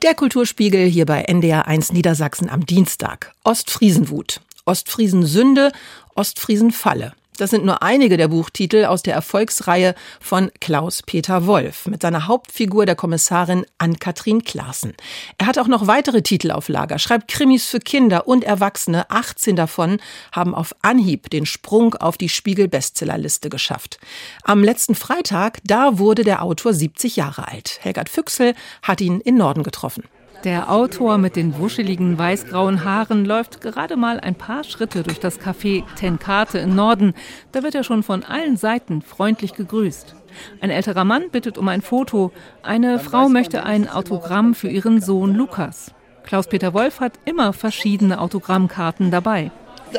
Der 0.02 0.14
Kulturspiegel 0.14 0.86
hier 0.86 1.06
bei 1.06 1.22
NDR 1.22 1.66
1 1.66 1.92
Niedersachsen 1.92 2.48
am 2.48 2.64
Dienstag. 2.64 3.32
Ostfriesenwut, 3.42 4.40
Ostfriesensünde, 4.64 5.72
Ostfriesenfalle. 6.14 7.14
Das 7.38 7.50
sind 7.50 7.64
nur 7.64 7.84
einige 7.84 8.16
der 8.16 8.26
Buchtitel 8.26 8.84
aus 8.84 9.04
der 9.04 9.14
Erfolgsreihe 9.14 9.94
von 10.20 10.50
Klaus-Peter 10.60 11.46
Wolf 11.46 11.86
mit 11.86 12.02
seiner 12.02 12.26
Hauptfigur 12.26 12.84
der 12.84 12.96
Kommissarin 12.96 13.64
Ann-Kathrin 13.78 14.42
Klaassen. 14.42 14.94
Er 15.38 15.46
hat 15.46 15.56
auch 15.56 15.68
noch 15.68 15.86
weitere 15.86 16.22
Titel 16.22 16.50
auf 16.50 16.68
Lager, 16.68 16.98
schreibt 16.98 17.28
Krimis 17.28 17.66
für 17.66 17.78
Kinder 17.78 18.26
und 18.26 18.42
Erwachsene. 18.42 19.08
18 19.08 19.54
davon 19.54 20.00
haben 20.32 20.52
auf 20.52 20.74
Anhieb 20.82 21.30
den 21.30 21.46
Sprung 21.46 21.94
auf 21.94 22.18
die 22.18 22.28
Spiegel-Bestsellerliste 22.28 23.50
geschafft. 23.50 24.00
Am 24.42 24.64
letzten 24.64 24.96
Freitag, 24.96 25.60
da 25.64 25.98
wurde 25.98 26.24
der 26.24 26.42
Autor 26.42 26.74
70 26.74 27.14
Jahre 27.14 27.46
alt. 27.46 27.78
Helgard 27.82 28.08
Füchsel 28.08 28.54
hat 28.82 29.00
ihn 29.00 29.20
in 29.20 29.36
Norden 29.36 29.62
getroffen. 29.62 30.02
Der 30.44 30.70
Autor 30.70 31.18
mit 31.18 31.34
den 31.34 31.58
wuscheligen 31.58 32.16
weißgrauen 32.16 32.84
Haaren 32.84 33.24
läuft 33.24 33.60
gerade 33.60 33.96
mal 33.96 34.20
ein 34.20 34.36
paar 34.36 34.62
Schritte 34.62 35.02
durch 35.02 35.18
das 35.18 35.40
Café 35.40 35.82
Tenkate 35.96 36.58
im 36.58 36.76
Norden. 36.76 37.14
Da 37.50 37.64
wird 37.64 37.74
er 37.74 37.82
schon 37.82 38.04
von 38.04 38.22
allen 38.22 38.56
Seiten 38.56 39.02
freundlich 39.02 39.54
gegrüßt. 39.54 40.14
Ein 40.60 40.70
älterer 40.70 41.04
Mann 41.04 41.30
bittet 41.30 41.58
um 41.58 41.66
ein 41.66 41.82
Foto. 41.82 42.30
Eine 42.62 43.00
Frau 43.00 43.28
möchte 43.28 43.64
ein 43.64 43.88
Autogramm 43.88 44.54
für 44.54 44.68
ihren 44.68 45.00
Sohn 45.00 45.34
Lukas. 45.34 45.92
Klaus-Peter 46.22 46.72
Wolf 46.72 47.00
hat 47.00 47.14
immer 47.24 47.52
verschiedene 47.52 48.20
Autogrammkarten 48.20 49.10
dabei. 49.10 49.50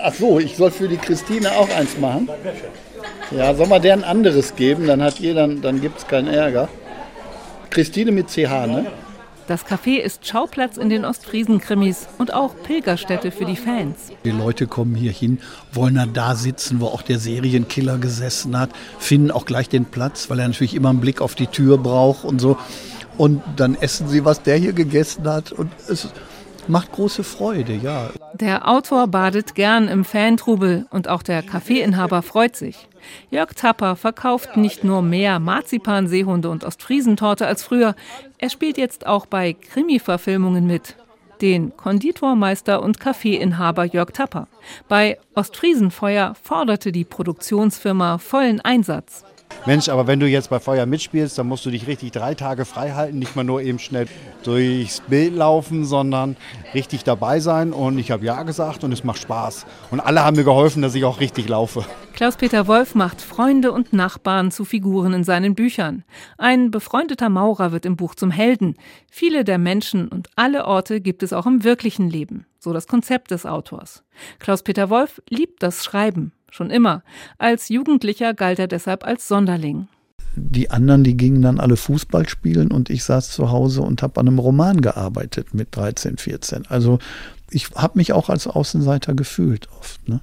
Ach 0.02 0.14
so, 0.14 0.40
ich 0.40 0.56
soll 0.56 0.72
für 0.72 0.88
die 0.88 0.98
Christine 0.98 1.52
auch 1.52 1.70
eins 1.76 1.98
machen. 1.98 2.30
Ja, 3.32 3.54
soll 3.54 3.68
man 3.68 3.82
der 3.82 3.94
ein 3.94 4.04
anderes 4.06 4.56
geben, 4.56 4.88
dann 4.88 5.04
hat 5.04 5.20
jeder, 5.20 5.48
dann 5.48 5.82
gibt 5.82 5.98
es 5.98 6.08
keinen 6.08 6.28
Ärger. 6.28 6.70
Christine 7.70 8.12
mit 8.12 8.30
CH, 8.30 8.68
ne? 8.68 8.86
Das 9.50 9.66
Café 9.66 9.98
ist 9.98 10.28
Schauplatz 10.28 10.78
in 10.78 10.90
den 10.90 11.04
Ostfriesen-Krimis 11.06 12.08
und 12.20 12.36
auch 12.36 12.54
Pilgerstätte 12.62 13.32
für 13.32 13.46
die 13.46 13.56
Fans. 13.56 13.98
Die 14.24 14.30
Leute 14.30 14.68
kommen 14.68 14.94
hier 14.94 15.12
hin, 15.12 15.40
wollen 15.74 15.96
dann 15.96 16.14
da 16.14 16.36
sitzen, 16.36 16.80
wo 16.82 16.86
auch 16.86 17.02
der 17.02 17.18
Serienkiller 17.18 17.98
gesessen 17.98 18.60
hat, 18.60 18.70
finden 19.00 19.32
auch 19.32 19.48
gleich 19.48 19.68
den 19.68 19.86
Platz, 19.86 20.30
weil 20.30 20.38
er 20.38 20.48
natürlich 20.48 20.76
immer 20.76 20.90
einen 20.90 21.00
Blick 21.00 21.20
auf 21.20 21.34
die 21.34 21.48
Tür 21.48 21.80
braucht 21.80 22.26
und 22.26 22.40
so. 22.40 22.58
Und 23.18 23.42
dann 23.56 23.74
essen 23.74 24.08
sie, 24.08 24.24
was 24.24 24.44
der 24.44 24.58
hier 24.58 24.74
gegessen 24.74 25.28
hat. 25.28 25.52
Und 25.52 25.72
es 25.88 26.10
macht 26.70 26.92
große 26.92 27.24
Freude, 27.24 27.74
ja. 27.74 28.10
Der 28.34 28.68
Autor 28.68 29.08
badet 29.08 29.56
gern 29.56 29.88
im 29.88 30.06
Fantrubel 30.06 30.86
und 30.92 31.08
auch 31.08 31.24
der 31.24 31.44
Kaffeeinhaber 31.44 32.22
freut 32.22 32.56
sich. 32.56 32.88
Jörg 33.32 33.54
Tapper 33.54 33.96
verkauft 33.96 34.58
nicht 34.58 34.84
nur 34.84 35.02
mehr 35.02 35.40
Marzipan-Seehunde 35.40 36.50
und 36.50 36.64
Ostfriesentorte 36.64 37.48
als 37.48 37.64
früher, 37.64 37.96
er 38.38 38.50
spielt 38.50 38.78
jetzt 38.78 39.06
auch 39.06 39.26
bei 39.26 39.54
Krimi-Verfilmungen 39.54 40.66
mit. 40.68 40.96
Den 41.42 41.76
Konditormeister 41.78 42.84
und 42.84 43.00
Kaffeeinhaber 43.00 43.86
Jörg 43.86 44.12
Tapper. 44.12 44.48
Bei 44.90 45.18
Ostfriesenfeuer 45.36 46.36
forderte 46.42 46.92
die 46.92 47.06
Produktionsfirma 47.06 48.18
vollen 48.18 48.60
Einsatz. 48.60 49.24
Mensch, 49.66 49.90
aber 49.90 50.08
wenn 50.08 50.20
du 50.20 50.28
jetzt 50.28 50.50
bei 50.50 50.60
Feuer 50.60 50.86
mitspielst, 50.86 51.38
dann 51.38 51.48
musst 51.48 51.66
du 51.66 51.70
dich 51.70 51.86
richtig 51.86 52.12
drei 52.12 52.34
Tage 52.34 52.66
frei 52.66 52.92
halten, 52.92 53.20
nicht 53.20 53.36
mal 53.36 53.44
nur 53.44 53.62
eben 53.62 53.78
schnell 53.78 54.08
durchs 54.44 55.02
Bild 55.02 55.36
laufen, 55.36 55.86
sondern 55.86 56.38
richtig 56.74 57.04
dabei 57.04 57.40
sein. 57.40 57.74
Und 57.74 58.00
ich 58.00 58.10
habe 58.10 58.26
Ja 58.26 58.44
gesagt 58.44 58.84
und 58.84 58.92
es 58.92 59.04
macht 59.04 59.22
Spaß. 59.22 59.66
Und 59.92 60.00
alle 60.00 60.24
haben 60.24 60.38
mir 60.38 60.44
geholfen, 60.44 60.82
dass 60.82 60.96
ich 60.96 61.04
auch 61.04 61.20
richtig 61.20 61.50
laufe. 61.50 61.86
Klaus-Peter 62.14 62.68
Wolf 62.68 62.96
macht 62.96 63.22
Freunde 63.22 63.72
und 63.72 63.94
Nachbarn 63.94 64.50
zu 64.52 64.66
Figuren 64.66 65.14
in 65.14 65.24
seinen 65.24 65.56
Büchern. 65.56 66.04
Ein 66.38 66.72
befreundeter 66.72 67.30
Maurer 67.30 67.72
wird 67.72 67.86
im 67.86 67.96
Buch 67.96 68.16
zum 68.16 68.32
Helden. 68.32 68.76
Viele 69.12 69.44
der 69.44 69.58
Menschen 69.58 70.08
und 70.08 70.30
alle 70.36 70.66
Orte 70.66 71.02
gibt 71.02 71.22
es 71.22 71.34
auch 71.34 71.46
im 71.46 71.64
wirklichen 71.64 72.10
Leben. 72.10 72.46
So 72.60 72.74
das 72.74 72.88
Konzept 72.88 73.32
des 73.32 73.46
Autors. 73.46 74.04
Klaus-Peter 74.40 74.90
Wolf 74.90 75.22
liebt 75.30 75.62
das 75.64 75.84
Schreiben 75.84 76.34
schon 76.52 76.70
immer. 76.70 77.04
Als 77.38 77.70
Jugendlicher 77.70 78.34
galt 78.34 78.60
er 78.60 78.68
deshalb 78.68 79.06
als 79.06 79.28
Sonderling. 79.28 79.88
Die 80.36 80.70
anderen, 80.70 81.04
die 81.04 81.18
gingen 81.18 81.42
dann 81.42 81.60
alle 81.60 81.76
Fußball 81.76 82.30
spielen 82.30 82.72
und 82.72 82.90
ich 82.90 83.04
saß 83.04 83.32
zu 83.32 83.52
Hause 83.52 83.82
und 83.82 84.02
habe 84.02 84.20
an 84.20 84.28
einem 84.28 84.40
Roman 84.40 84.82
gearbeitet 84.82 85.54
mit 85.54 85.76
13, 85.76 86.18
14. 86.18 86.68
Also 86.68 87.00
ich 87.52 87.72
habe 87.76 87.98
mich 87.98 88.14
auch 88.14 88.30
als 88.30 88.48
Außenseiter 88.48 89.16
gefühlt 89.16 89.68
oft. 89.80 90.08
Ne? 90.08 90.22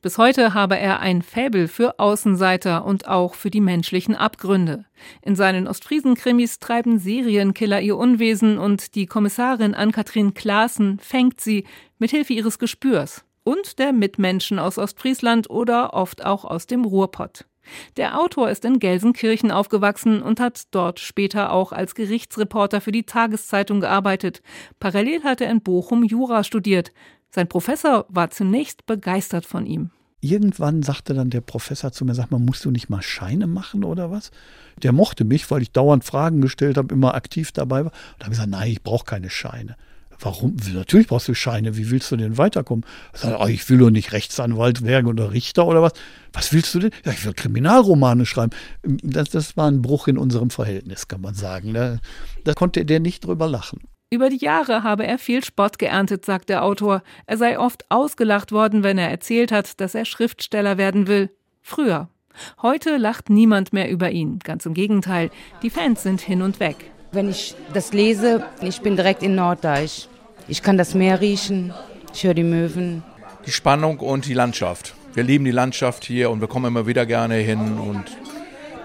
Bis 0.00 0.18
heute 0.18 0.54
habe 0.54 0.78
er 0.78 1.00
ein 1.00 1.22
Fäbel 1.22 1.68
für 1.68 1.98
Außenseiter 1.98 2.84
und 2.84 3.06
auch 3.08 3.34
für 3.34 3.50
die 3.50 3.60
menschlichen 3.60 4.16
Abgründe. 4.16 4.84
In 5.22 5.36
seinen 5.36 5.68
Ostfriesen-Krimis 5.68 6.58
treiben 6.58 6.98
Serienkiller 6.98 7.80
ihr 7.80 7.96
Unwesen 7.96 8.58
und 8.58 8.94
die 8.94 9.06
Kommissarin 9.06 9.74
Ann-Kathrin 9.74 10.34
Klaassen 10.34 10.98
fängt 10.98 11.40
sie 11.40 11.64
mit 11.98 12.10
Hilfe 12.10 12.32
ihres 12.32 12.58
Gespürs 12.58 13.24
und 13.44 13.78
der 13.78 13.92
Mitmenschen 13.92 14.58
aus 14.58 14.78
Ostfriesland 14.78 15.50
oder 15.50 15.94
oft 15.94 16.24
auch 16.24 16.44
aus 16.44 16.66
dem 16.66 16.84
Ruhrpott. 16.84 17.46
Der 17.96 18.20
Autor 18.20 18.50
ist 18.50 18.64
in 18.64 18.78
Gelsenkirchen 18.78 19.50
aufgewachsen 19.50 20.22
und 20.22 20.40
hat 20.40 20.62
dort 20.72 21.00
später 21.00 21.52
auch 21.52 21.72
als 21.72 21.94
Gerichtsreporter 21.94 22.80
für 22.80 22.92
die 22.92 23.04
Tageszeitung 23.04 23.80
gearbeitet. 23.80 24.42
Parallel 24.80 25.22
hat 25.22 25.40
er 25.40 25.50
in 25.50 25.62
Bochum 25.62 26.02
Jura 26.02 26.44
studiert. 26.44 26.92
Sein 27.30 27.48
Professor 27.48 28.06
war 28.08 28.30
zunächst 28.30 28.86
begeistert 28.86 29.46
von 29.46 29.66
ihm. 29.66 29.90
Irgendwann 30.20 30.84
sagte 30.84 31.14
dann 31.14 31.30
der 31.30 31.40
Professor 31.40 31.90
zu 31.90 32.04
mir, 32.04 32.14
sag 32.14 32.30
mal, 32.30 32.38
musst 32.38 32.64
du 32.64 32.70
nicht 32.70 32.88
mal 32.88 33.02
Scheine 33.02 33.48
machen 33.48 33.82
oder 33.82 34.10
was? 34.10 34.30
Der 34.80 34.92
mochte 34.92 35.24
mich, 35.24 35.50
weil 35.50 35.62
ich 35.62 35.72
dauernd 35.72 36.04
Fragen 36.04 36.40
gestellt 36.40 36.76
habe, 36.76 36.94
immer 36.94 37.14
aktiv 37.14 37.50
dabei 37.50 37.84
war. 37.84 37.90
Da 38.18 38.26
habe 38.26 38.34
ich 38.34 38.38
gesagt, 38.38 38.50
nein, 38.50 38.70
ich 38.70 38.82
brauche 38.82 39.04
keine 39.04 39.30
Scheine. 39.30 39.76
Warum? 40.22 40.56
Natürlich 40.72 41.08
brauchst 41.08 41.26
du 41.26 41.34
Scheine. 41.34 41.76
Wie 41.76 41.90
willst 41.90 42.10
du 42.12 42.16
denn 42.16 42.38
weiterkommen? 42.38 42.86
Sag, 43.12 43.40
oh, 43.40 43.46
ich 43.46 43.68
will 43.68 43.78
doch 43.78 43.90
nicht 43.90 44.12
Rechtsanwalt 44.12 44.84
werden 44.84 45.08
oder 45.08 45.32
Richter 45.32 45.66
oder 45.66 45.82
was. 45.82 45.92
Was 46.32 46.52
willst 46.52 46.74
du 46.74 46.78
denn? 46.78 46.90
Ja, 47.04 47.12
ich 47.12 47.24
will 47.24 47.34
Kriminalromane 47.34 48.24
schreiben. 48.24 48.52
Das, 48.82 49.30
das 49.30 49.56
war 49.56 49.68
ein 49.68 49.82
Bruch 49.82 50.06
in 50.06 50.18
unserem 50.18 50.50
Verhältnis, 50.50 51.08
kann 51.08 51.20
man 51.20 51.34
sagen. 51.34 51.74
Da, 51.74 51.98
da 52.44 52.54
konnte 52.54 52.84
der 52.84 53.00
nicht 53.00 53.26
drüber 53.26 53.48
lachen. 53.48 53.80
Über 54.10 54.28
die 54.30 54.44
Jahre 54.44 54.82
habe 54.82 55.06
er 55.06 55.18
viel 55.18 55.42
Spott 55.42 55.78
geerntet, 55.78 56.24
sagt 56.24 56.50
der 56.50 56.64
Autor. 56.64 57.02
Er 57.26 57.38
sei 57.38 57.58
oft 57.58 57.84
ausgelacht 57.88 58.52
worden, 58.52 58.82
wenn 58.82 58.98
er 58.98 59.10
erzählt 59.10 59.50
hat, 59.50 59.80
dass 59.80 59.94
er 59.94 60.04
Schriftsteller 60.04 60.78
werden 60.78 61.06
will. 61.06 61.30
Früher. 61.62 62.08
Heute 62.60 62.96
lacht 62.96 63.28
niemand 63.28 63.72
mehr 63.72 63.90
über 63.90 64.10
ihn. 64.10 64.38
Ganz 64.38 64.66
im 64.66 64.74
Gegenteil. 64.74 65.30
Die 65.62 65.70
Fans 65.70 66.02
sind 66.02 66.20
hin 66.20 66.42
und 66.42 66.60
weg. 66.60 66.92
Wenn 67.10 67.28
ich 67.28 67.54
das 67.74 67.92
lese, 67.92 68.44
ich 68.60 68.80
bin 68.80 68.96
direkt 68.96 69.22
in 69.22 69.34
Norddeich. 69.34 70.08
Ich 70.48 70.62
kann 70.62 70.76
das 70.76 70.94
Meer 70.94 71.20
riechen, 71.20 71.72
ich 72.12 72.24
höre 72.24 72.34
die 72.34 72.42
Möwen. 72.42 73.02
Die 73.46 73.52
Spannung 73.52 73.98
und 74.00 74.26
die 74.26 74.34
Landschaft. 74.34 74.94
Wir 75.14 75.22
lieben 75.22 75.44
die 75.44 75.50
Landschaft 75.50 76.04
hier 76.04 76.30
und 76.30 76.40
wir 76.40 76.48
kommen 76.48 76.66
immer 76.66 76.86
wieder 76.86 77.06
gerne 77.06 77.36
hin 77.36 77.78
und 77.78 78.04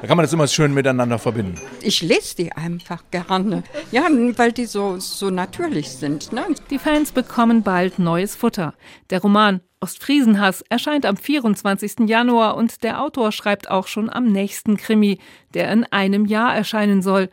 da 0.02 0.08
kann 0.08 0.18
man 0.18 0.24
das 0.26 0.34
immer 0.34 0.48
schön 0.48 0.74
miteinander 0.74 1.18
verbinden. 1.18 1.60
Ich 1.82 2.02
lese 2.02 2.36
die 2.36 2.52
einfach 2.52 3.04
gerne. 3.10 3.64
Ja, 3.92 4.08
weil 4.36 4.52
die 4.52 4.66
so, 4.66 5.00
so 5.00 5.32
natürlich 5.32 5.90
sind. 5.90 6.32
Ne? 6.32 6.46
Die 6.70 6.78
Fans 6.78 7.12
bekommen 7.12 7.64
bald 7.64 7.98
neues 7.98 8.36
Futter. 8.36 8.76
Der 9.10 9.22
Roman 9.22 9.62
Ostfriesenhass 9.80 10.64
erscheint 10.70 11.06
am 11.06 11.18
24. 11.18 12.08
Januar 12.08 12.58
und 12.58 12.84
der 12.84 13.02
Autor 13.02 13.32
schreibt 13.32 13.72
auch 13.72 13.88
schon 13.88 14.10
am 14.10 14.32
nächsten 14.32 14.78
Krimi, 14.78 15.20
der 15.54 15.72
in 15.72 15.84
einem 15.86 16.26
Jahr 16.26 16.56
erscheinen 16.56 17.02
soll. 17.02 17.30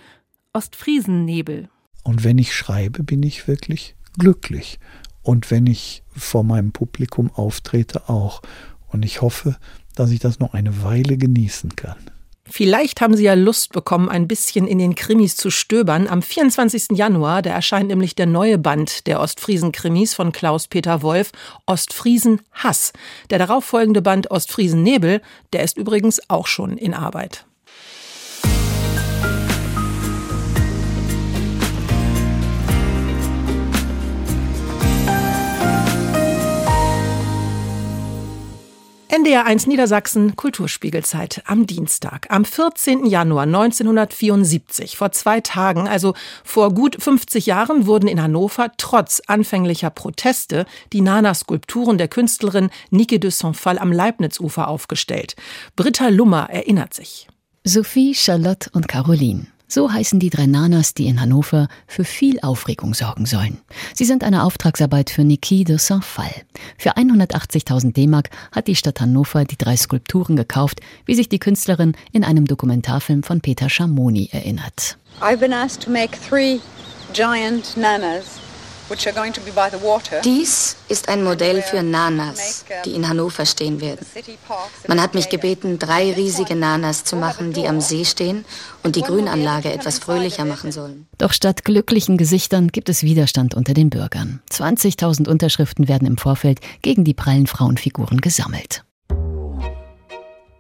Ostfriesennebel. 0.54 1.68
Und 2.02 2.24
wenn 2.24 2.38
ich 2.38 2.54
schreibe, 2.54 3.02
bin 3.02 3.22
ich 3.22 3.46
wirklich 3.46 3.94
glücklich. 4.18 4.78
Und 5.23 5.50
wenn 5.50 5.66
ich 5.66 6.02
vor 6.14 6.44
meinem 6.44 6.73
Publikum 6.73 7.30
auftrete, 7.33 8.09
auch. 8.09 8.42
Und 8.88 9.04
ich 9.04 9.23
hoffe, 9.23 9.56
dass 9.94 10.11
ich 10.11 10.21
das 10.21 10.38
noch 10.38 10.54
eine 10.54 10.83
Weile 10.83 11.16
genießen 11.16 11.76
kann. 11.76 11.97
Vielleicht 12.47 13.00
haben 13.00 13.16
Sie 13.16 13.25
ja 13.25 13.33
Lust 13.33 13.73
bekommen, 13.73 14.11
ein 14.11 14.28
bisschen 14.28 14.66
in 14.66 14.78
den 14.78 14.94
Krimis 14.94 15.35
zu 15.35 15.50
stöbern. 15.50 16.09
Am 16.09 16.21
24. 16.21 16.88
Januar, 16.92 17.40
da 17.40 17.50
erscheint 17.50 17.88
nämlich 17.88 18.14
der 18.14 18.26
neue 18.26 18.59
Band 18.59 19.06
der 19.06 19.21
Ostfriesen-Krimis 19.21 20.12
von 20.12 20.30
Klaus-Peter 20.30 21.00
Wolf, 21.00 21.33
Ostfriesen 21.64 22.42
Hass. 22.52 22.92
Der 23.30 23.38
darauffolgende 23.38 24.02
Band 24.02 24.30
Ostfriesen 24.30 24.83
Nebel, 24.83 25.23
der 25.54 25.64
ist 25.64 25.78
übrigens 25.78 26.21
auch 26.28 26.47
schon 26.47 26.76
in 26.76 26.92
Arbeit. 26.92 27.47
NDR1 39.24 39.68
Niedersachsen 39.70 40.36
Kulturspiegelzeit 40.36 41.42
am 41.46 41.66
Dienstag, 41.66 42.26
am 42.28 42.44
14. 42.44 43.06
Januar 43.06 43.44
1974, 43.44 44.98
vor 44.98 45.12
zwei 45.12 45.40
Tagen, 45.40 45.88
also 45.88 46.12
vor 46.44 46.74
gut 46.74 47.02
50 47.02 47.46
Jahren, 47.46 47.86
wurden 47.86 48.06
in 48.06 48.20
Hannover 48.20 48.72
trotz 48.76 49.22
anfänglicher 49.26 49.88
Proteste 49.88 50.66
die 50.92 51.00
Nana-Skulpturen 51.00 51.96
der 51.96 52.08
Künstlerin 52.08 52.68
Niki 52.90 53.18
de 53.18 53.30
Saint-Phal 53.30 53.78
am 53.78 53.92
Leibnizufer 53.92 54.68
aufgestellt. 54.68 55.36
Britta 55.74 56.08
Lummer 56.08 56.50
erinnert 56.50 56.92
sich. 56.92 57.26
Sophie, 57.64 58.14
Charlotte 58.14 58.68
und 58.74 58.88
Caroline. 58.88 59.46
So 59.66 59.92
heißen 59.92 60.21
die 60.21 60.30
drei 60.30 60.47
Nanas, 60.47 60.94
die 60.94 61.06
in 61.06 61.21
Hannover 61.21 61.68
für 61.87 62.04
viel 62.04 62.38
Aufregung 62.40 62.94
sorgen 62.94 63.26
sollen. 63.26 63.59
Sie 63.94 64.04
sind 64.04 64.23
eine 64.23 64.44
Auftragsarbeit 64.44 65.11
für 65.11 65.25
Niki 65.25 65.64
de 65.64 65.78
Saint-Phal. 65.78 66.33
Für 66.78 66.97
180.000 66.97 67.92
D-Mark 67.92 68.30
hat 68.52 68.68
die 68.68 68.76
Stadt 68.76 69.00
Hannover 69.00 69.44
die 69.44 69.56
drei 69.56 69.76
Skulpturen 69.76 70.37
gekauft, 70.37 70.80
wie 71.06 71.14
sich 71.14 71.28
die 71.28 71.38
Künstlerin 71.38 71.97
in 72.12 72.25
einem 72.25 72.47
Dokumentarfilm 72.47 73.23
von 73.23 73.40
Peter 73.40 73.71
Schamoni 73.71 74.28
erinnert. 74.33 74.99
I've 75.21 75.38
been 75.38 75.52
asked 75.52 75.83
to 75.85 75.90
make 75.90 76.18
three 76.28 76.61
giant 77.12 77.76
nanas 77.76 78.33
dies 80.24 80.76
ist 80.88 81.08
ein 81.08 81.24
Modell 81.24 81.62
für 81.62 81.82
Nanas, 81.82 82.64
die 82.84 82.94
in 82.94 83.08
Hannover 83.08 83.46
stehen 83.46 83.80
werden. 83.80 84.04
Man 84.86 85.00
hat 85.00 85.14
mich 85.14 85.28
gebeten, 85.28 85.78
drei 85.78 86.12
riesige 86.12 86.54
Nanas 86.54 87.04
zu 87.04 87.16
machen, 87.16 87.52
die 87.52 87.66
am 87.66 87.80
See 87.80 88.04
stehen 88.04 88.44
und 88.82 88.96
die 88.96 89.02
Grünanlage 89.02 89.72
etwas 89.72 89.98
fröhlicher 89.98 90.44
machen 90.44 90.72
sollen. 90.72 91.06
Doch 91.18 91.32
statt 91.32 91.64
glücklichen 91.64 92.16
Gesichtern 92.16 92.68
gibt 92.68 92.88
es 92.88 93.02
Widerstand 93.02 93.54
unter 93.54 93.74
den 93.74 93.90
Bürgern. 93.90 94.42
20.000 94.50 95.28
Unterschriften 95.28 95.88
werden 95.88 96.06
im 96.06 96.18
Vorfeld 96.18 96.60
gegen 96.82 97.04
die 97.04 97.14
prallen 97.14 97.46
Frauenfiguren 97.46 98.20
gesammelt. 98.20 98.84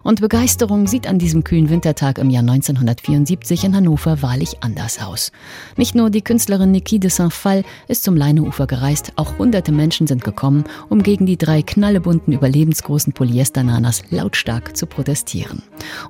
Und 0.04 0.20
Begeisterung 0.20 0.86
sieht 0.86 1.06
an 1.08 1.18
diesem 1.18 1.42
kühlen 1.42 1.70
Wintertag 1.70 2.18
im 2.18 2.28
Jahr 2.28 2.42
1974 2.42 3.64
in 3.64 3.74
Hannover 3.74 4.20
wahrlich 4.20 4.62
anders 4.62 5.00
aus. 5.00 5.32
Nicht 5.76 5.94
nur 5.94 6.10
die 6.10 6.22
Künstlerin 6.22 6.70
Niki 6.70 7.00
de 7.00 7.10
Saint-Phal 7.10 7.64
ist 7.88 8.04
zum 8.04 8.14
Leineufer 8.14 8.66
gereist, 8.66 9.14
auch 9.16 9.38
hunderte 9.38 9.72
Menschen 9.72 10.06
sind 10.06 10.22
gekommen, 10.22 10.64
um 10.90 11.02
gegen 11.02 11.24
die 11.24 11.38
drei 11.38 11.62
knallebunten, 11.62 12.34
überlebensgroßen 12.34 13.14
Polyesternanas 13.14 14.02
lautstark 14.10 14.76
zu 14.76 14.86
protestieren. 14.86 15.62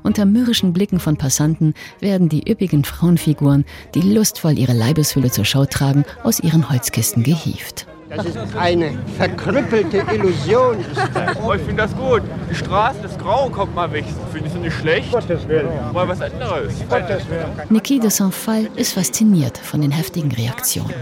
Unter 0.03 0.27
mürrischen 0.27 0.73
Blicken 0.73 0.99
von 0.99 1.17
Passanten 1.17 1.73
werden 2.01 2.29
die 2.29 2.51
üppigen 2.51 2.85
Frauenfiguren, 2.85 3.65
die 3.95 4.03
lustvoll 4.03 4.59
ihre 4.59 4.73
Leibeshülle 4.73 5.31
zur 5.31 5.45
Schau 5.45 5.67
tragen, 5.67 6.05
aus 6.25 6.41
ihren 6.41 6.69
Holzkisten 6.69 7.23
gehievt. 7.23 7.87
Das 8.17 8.27
ist 8.27 8.57
eine 8.57 8.99
verkrüppelte 9.17 10.05
Illusion. 10.13 10.85
Oh, 11.43 11.53
ich 11.53 11.63
finde 11.63 11.83
das 11.83 11.97
gut. 11.97 12.23
Die 12.51 12.55
Straße, 12.55 12.99
das 13.03 13.19
Grau 13.19 13.49
kommt 13.49 13.75
mal 13.75 13.91
weg. 13.93 14.05
Finde 14.33 14.49
ich 14.49 14.55
nicht 14.55 14.79
schlecht. 14.79 15.13
Gottes 15.13 15.47
Willen. 15.49 15.69
Mal 15.93 16.09
was 16.09 16.21
anderes. 16.21 16.73
Gottes 16.89 17.29
Willen. 17.29 17.47
Niki 17.71 17.99
de 17.99 18.11
Saint-Phal 18.11 18.69
ist 18.77 18.93
fasziniert 18.93 19.59
von 19.59 19.81
den 19.81 19.91
heftigen 19.91 20.33
Reaktionen. 20.33 20.95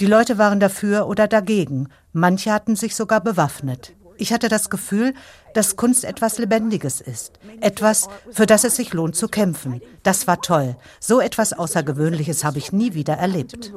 Die 0.00 0.06
Leute 0.06 0.38
waren 0.38 0.60
dafür 0.60 1.06
oder 1.06 1.28
dagegen. 1.28 1.88
Manche 2.12 2.52
hatten 2.52 2.76
sich 2.76 2.96
sogar 2.96 3.20
bewaffnet. 3.20 3.94
Ich 4.18 4.32
hatte 4.32 4.48
das 4.48 4.70
Gefühl, 4.70 5.14
dass 5.54 5.76
Kunst 5.76 6.04
etwas 6.04 6.38
Lebendiges 6.38 7.00
ist. 7.00 7.38
Etwas, 7.60 8.08
für 8.30 8.46
das 8.46 8.64
es 8.64 8.76
sich 8.76 8.92
lohnt 8.92 9.16
zu 9.16 9.28
kämpfen. 9.28 9.80
Das 10.02 10.26
war 10.26 10.40
toll. 10.40 10.76
So 11.00 11.20
etwas 11.20 11.52
Außergewöhnliches 11.52 12.44
habe 12.44 12.58
ich 12.58 12.72
nie 12.72 12.94
wieder 12.94 13.14
erlebt. 13.14 13.72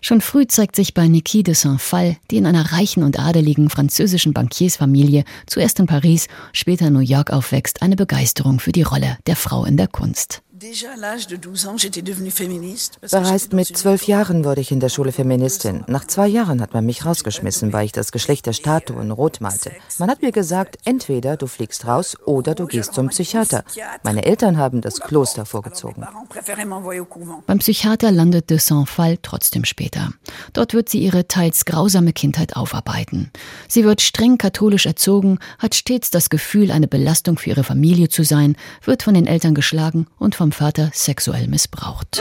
Schon 0.00 0.20
früh 0.20 0.46
zeigt 0.46 0.76
sich 0.76 0.94
bei 0.94 1.08
Niki 1.08 1.42
de 1.42 1.54
Saint-Phal, 1.54 2.16
die 2.30 2.36
in 2.36 2.46
einer 2.46 2.72
reichen 2.72 3.02
und 3.02 3.18
adeligen 3.18 3.70
französischen 3.70 4.34
Bankiersfamilie 4.34 5.24
zuerst 5.46 5.80
in 5.80 5.86
Paris, 5.86 6.28
später 6.52 6.88
in 6.88 6.94
New 6.94 7.00
York 7.00 7.30
aufwächst, 7.30 7.82
eine 7.82 7.96
Begeisterung 7.96 8.60
für 8.60 8.72
die 8.72 8.82
Rolle 8.82 9.18
der 9.26 9.36
Frau 9.36 9.64
in 9.64 9.76
der 9.76 9.88
Kunst. 9.88 10.42
Bereits 13.10 13.52
mit 13.52 13.66
zwölf 13.76 14.02
Jahren 14.08 14.44
wurde 14.44 14.60
ich 14.60 14.72
in 14.72 14.80
der 14.80 14.88
Schule 14.88 15.12
Feministin. 15.12 15.84
Nach 15.86 16.04
zwei 16.06 16.26
Jahren 16.26 16.60
hat 16.60 16.74
man 16.74 16.84
mich 16.84 17.04
rausgeschmissen, 17.04 17.72
weil 17.72 17.84
ich 17.84 17.92
das 17.92 18.10
Geschlecht 18.10 18.46
der 18.46 18.52
Statuen 18.52 19.12
rot 19.12 19.40
malte. 19.40 19.70
Man 19.98 20.10
hat 20.10 20.22
mir 20.22 20.32
gesagt, 20.32 20.78
entweder 20.84 21.36
du 21.36 21.46
fliegst 21.46 21.86
raus 21.86 22.16
oder 22.24 22.56
du 22.56 22.66
gehst 22.66 22.94
zum 22.94 23.08
Psychiater. 23.08 23.62
Meine 24.02 24.24
Eltern 24.24 24.56
haben 24.56 24.80
das 24.80 25.00
Kloster 25.00 25.46
vorgezogen. 25.46 26.04
Beim 27.46 27.58
Psychiater 27.58 28.10
landet 28.10 28.50
de 28.50 28.58
Saint-Phal 28.58 29.18
trotzdem 29.22 29.64
später. 29.64 30.12
Dort 30.54 30.74
wird 30.74 30.88
sie 30.88 31.00
ihre 31.00 31.28
teils 31.28 31.66
grausame 31.66 32.12
Kindheit 32.12 32.56
aufarbeiten. 32.56 33.30
Sie 33.68 33.84
wird 33.84 34.00
streng 34.00 34.38
katholisch 34.38 34.86
erzogen, 34.86 35.38
hat 35.58 35.76
stets 35.76 36.10
das 36.10 36.30
Gefühl, 36.30 36.72
eine 36.72 36.88
Belastung 36.88 37.38
für 37.38 37.50
ihre 37.50 37.64
Familie 37.64 38.08
zu 38.08 38.24
sein, 38.24 38.56
wird 38.82 39.04
von 39.04 39.14
den 39.14 39.26
Eltern 39.26 39.54
geschlagen 39.54 40.06
und 40.18 40.34
vom 40.34 40.47
Vater 40.52 40.90
sexuell 40.92 41.48
missbraucht. 41.48 42.20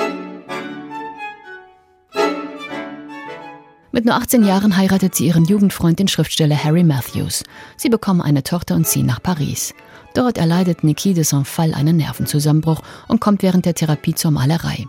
Mit 3.92 4.06
nur 4.06 4.16
18 4.16 4.44
Jahren 4.44 4.78
heiratet 4.78 5.16
sie 5.16 5.28
ihren 5.28 5.46
Jugendfreund, 5.46 6.00
den 6.00 6.08
Schriftsteller 6.08 6.64
Harry 6.64 6.84
Matthews. 6.84 7.44
Sie 7.78 7.90
bekommen 7.90 8.22
eine 8.22 8.44
Tochter 8.44 8.76
und 8.76 8.86
ziehen 8.86 9.06
nach 9.06 9.24
Paris. 9.24 9.74
Dort 10.14 10.38
erleidet 10.38 10.84
Niki 10.84 11.14
de 11.14 11.24
Saint-Phal 11.24 11.74
einen 11.74 11.98
Nervenzusammenbruch 11.98 12.82
und 13.08 13.22
kommt 13.22 13.44
während 13.44 13.66
der 13.66 13.76
Therapie 13.76 14.16
zur 14.16 14.32
Malerei. 14.32 14.86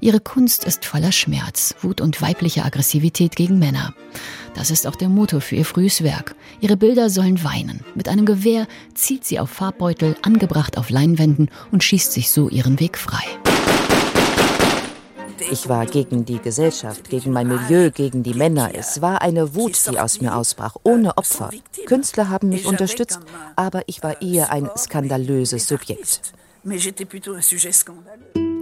Ihre 0.00 0.20
Kunst 0.20 0.64
ist 0.64 0.86
voller 0.86 1.12
Schmerz, 1.12 1.74
Wut 1.82 2.00
und 2.00 2.22
weiblicher 2.22 2.64
Aggressivität 2.64 3.36
gegen 3.36 3.58
Männer. 3.58 3.94
Das 4.54 4.70
ist 4.70 4.86
auch 4.86 4.96
der 4.96 5.10
Motor 5.10 5.42
für 5.42 5.56
ihr 5.56 5.66
frühes 5.66 6.02
Werk. 6.02 6.34
Ihre 6.60 6.76
Bilder 6.76 7.10
sollen 7.10 7.44
weinen. 7.44 7.84
Mit 7.94 8.08
einem 8.08 8.24
Gewehr 8.24 8.66
zielt 8.94 9.24
sie 9.24 9.38
auf 9.38 9.50
Farbbeutel, 9.50 10.16
angebracht 10.22 10.78
auf 10.78 10.88
Leinwänden 10.88 11.50
und 11.70 11.84
schießt 11.84 12.12
sich 12.12 12.30
so 12.30 12.48
ihren 12.48 12.80
Weg 12.80 12.96
frei. 12.96 13.24
Ich 15.50 15.68
war 15.68 15.84
gegen 15.84 16.24
die 16.24 16.38
Gesellschaft, 16.38 17.10
gegen 17.10 17.32
mein 17.32 17.48
Milieu, 17.48 17.90
gegen 17.90 18.22
die 18.22 18.34
Männer. 18.34 18.70
Es 18.74 19.02
war 19.02 19.20
eine 19.20 19.54
Wut, 19.54 19.78
die 19.90 19.98
aus 19.98 20.20
mir 20.20 20.34
ausbrach, 20.34 20.76
ohne 20.82 21.16
Opfer. 21.18 21.50
Künstler 21.86 22.28
haben 22.28 22.50
mich 22.50 22.66
unterstützt, 22.66 23.20
aber 23.56 23.82
ich 23.86 24.02
war 24.02 24.22
eher 24.22 24.50
ein 24.50 24.70
skandalöses 24.76 25.66
Subjekt. 25.66 26.20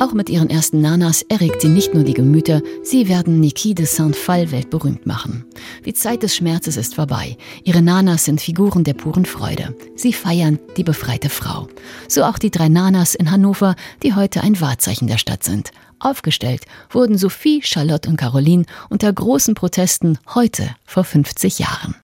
Auch 0.00 0.12
mit 0.12 0.30
ihren 0.30 0.48
ersten 0.48 0.80
Nanas 0.80 1.22
erregt 1.22 1.60
sie 1.60 1.68
nicht 1.68 1.92
nur 1.92 2.04
die 2.04 2.14
Gemüter, 2.14 2.62
sie 2.84 3.08
werden 3.08 3.40
Niki 3.40 3.74
de 3.74 3.84
Saint-Phal 3.84 4.52
weltberühmt 4.52 5.06
machen. 5.06 5.44
Die 5.84 5.92
Zeit 5.92 6.22
des 6.22 6.36
Schmerzes 6.36 6.76
ist 6.76 6.94
vorbei. 6.94 7.36
Ihre 7.64 7.82
Nanas 7.82 8.24
sind 8.24 8.40
Figuren 8.40 8.84
der 8.84 8.94
puren 8.94 9.24
Freude. 9.24 9.74
Sie 9.96 10.12
feiern 10.12 10.60
die 10.76 10.84
befreite 10.84 11.28
Frau. 11.28 11.66
So 12.06 12.22
auch 12.22 12.38
die 12.38 12.52
drei 12.52 12.68
Nanas 12.68 13.16
in 13.16 13.32
Hannover, 13.32 13.74
die 14.04 14.14
heute 14.14 14.42
ein 14.42 14.60
Wahrzeichen 14.60 15.08
der 15.08 15.18
Stadt 15.18 15.42
sind. 15.42 15.72
Aufgestellt 15.98 16.62
wurden 16.90 17.18
Sophie, 17.18 17.60
Charlotte 17.64 18.08
und 18.08 18.16
Caroline 18.16 18.66
unter 18.88 19.12
großen 19.12 19.54
Protesten 19.54 20.18
heute 20.32 20.70
vor 20.84 21.02
50 21.02 21.58
Jahren. 21.58 21.96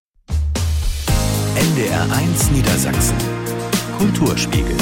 NDR 1.55 2.11
1 2.11 2.51
Niedersachsen 2.51 3.15
Kulturspiegel 3.97 4.75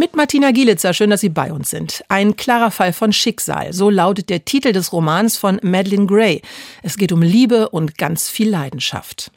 mit 0.00 0.16
Martina 0.16 0.50
Gielitzer, 0.50 0.94
schön, 0.94 1.10
dass 1.10 1.20
Sie 1.20 1.28
bei 1.28 1.52
uns 1.52 1.68
sind. 1.68 2.02
Ein 2.08 2.34
klarer 2.34 2.70
Fall 2.70 2.94
von 2.94 3.12
Schicksal, 3.12 3.74
so 3.74 3.90
lautet 3.90 4.30
der 4.30 4.46
Titel 4.46 4.72
des 4.72 4.94
Romans 4.94 5.36
von 5.36 5.60
Madeleine 5.62 6.06
Gray. 6.06 6.40
Es 6.82 6.96
geht 6.96 7.12
um 7.12 7.20
Liebe 7.20 7.68
und 7.68 7.98
ganz 7.98 8.30
viel 8.30 8.48
Leidenschaft. 8.48 9.30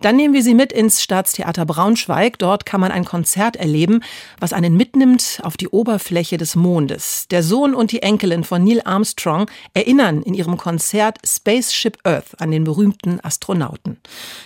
Dann 0.00 0.16
nehmen 0.16 0.34
wir 0.34 0.42
Sie 0.42 0.54
mit 0.54 0.72
ins 0.72 1.02
Staatstheater 1.02 1.66
Braunschweig. 1.66 2.38
Dort 2.38 2.66
kann 2.66 2.80
man 2.80 2.92
ein 2.92 3.04
Konzert 3.04 3.56
erleben, 3.56 4.02
was 4.40 4.52
einen 4.52 4.76
mitnimmt 4.76 5.40
auf 5.42 5.56
die 5.56 5.68
Oberfläche 5.68 6.36
des 6.36 6.56
Mondes. 6.56 7.26
Der 7.30 7.42
Sohn 7.42 7.74
und 7.74 7.92
die 7.92 8.02
Enkelin 8.02 8.44
von 8.44 8.64
Neil 8.64 8.82
Armstrong 8.84 9.50
erinnern 9.74 10.22
in 10.22 10.34
ihrem 10.34 10.56
Konzert 10.56 11.18
Spaceship 11.24 11.98
Earth 12.04 12.40
an 12.40 12.50
den 12.50 12.64
berühmten 12.64 13.20
Astronauten. 13.22 13.98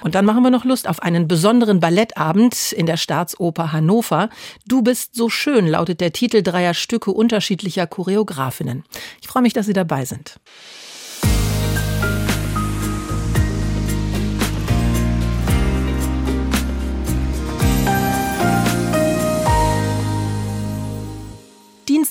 Und 0.03 0.15
dann 0.15 0.25
machen 0.25 0.43
wir 0.43 0.51
noch 0.51 0.65
Lust 0.65 0.89
auf 0.89 1.03
einen 1.03 1.29
besonderen 1.29 1.81
Ballettabend 1.81 2.73
in 2.73 2.87
der 2.87 2.97
Staatsoper 2.97 3.73
Hannover. 3.73 4.29
Du 4.67 4.83
bist 4.83 5.15
so 5.15 5.29
schön 5.29 5.67
lautet 5.67 6.01
der 6.01 6.13
Titel 6.13 6.43
dreier 6.43 6.75
Stücke 6.75 7.11
unterschiedlicher 7.11 7.87
Choreografinnen. 7.87 8.85
Ich 9.21 9.29
freue 9.29 9.43
mich, 9.43 9.53
dass 9.53 9.67
Sie 9.67 9.73
dabei 9.73 10.05
sind. 10.05 10.39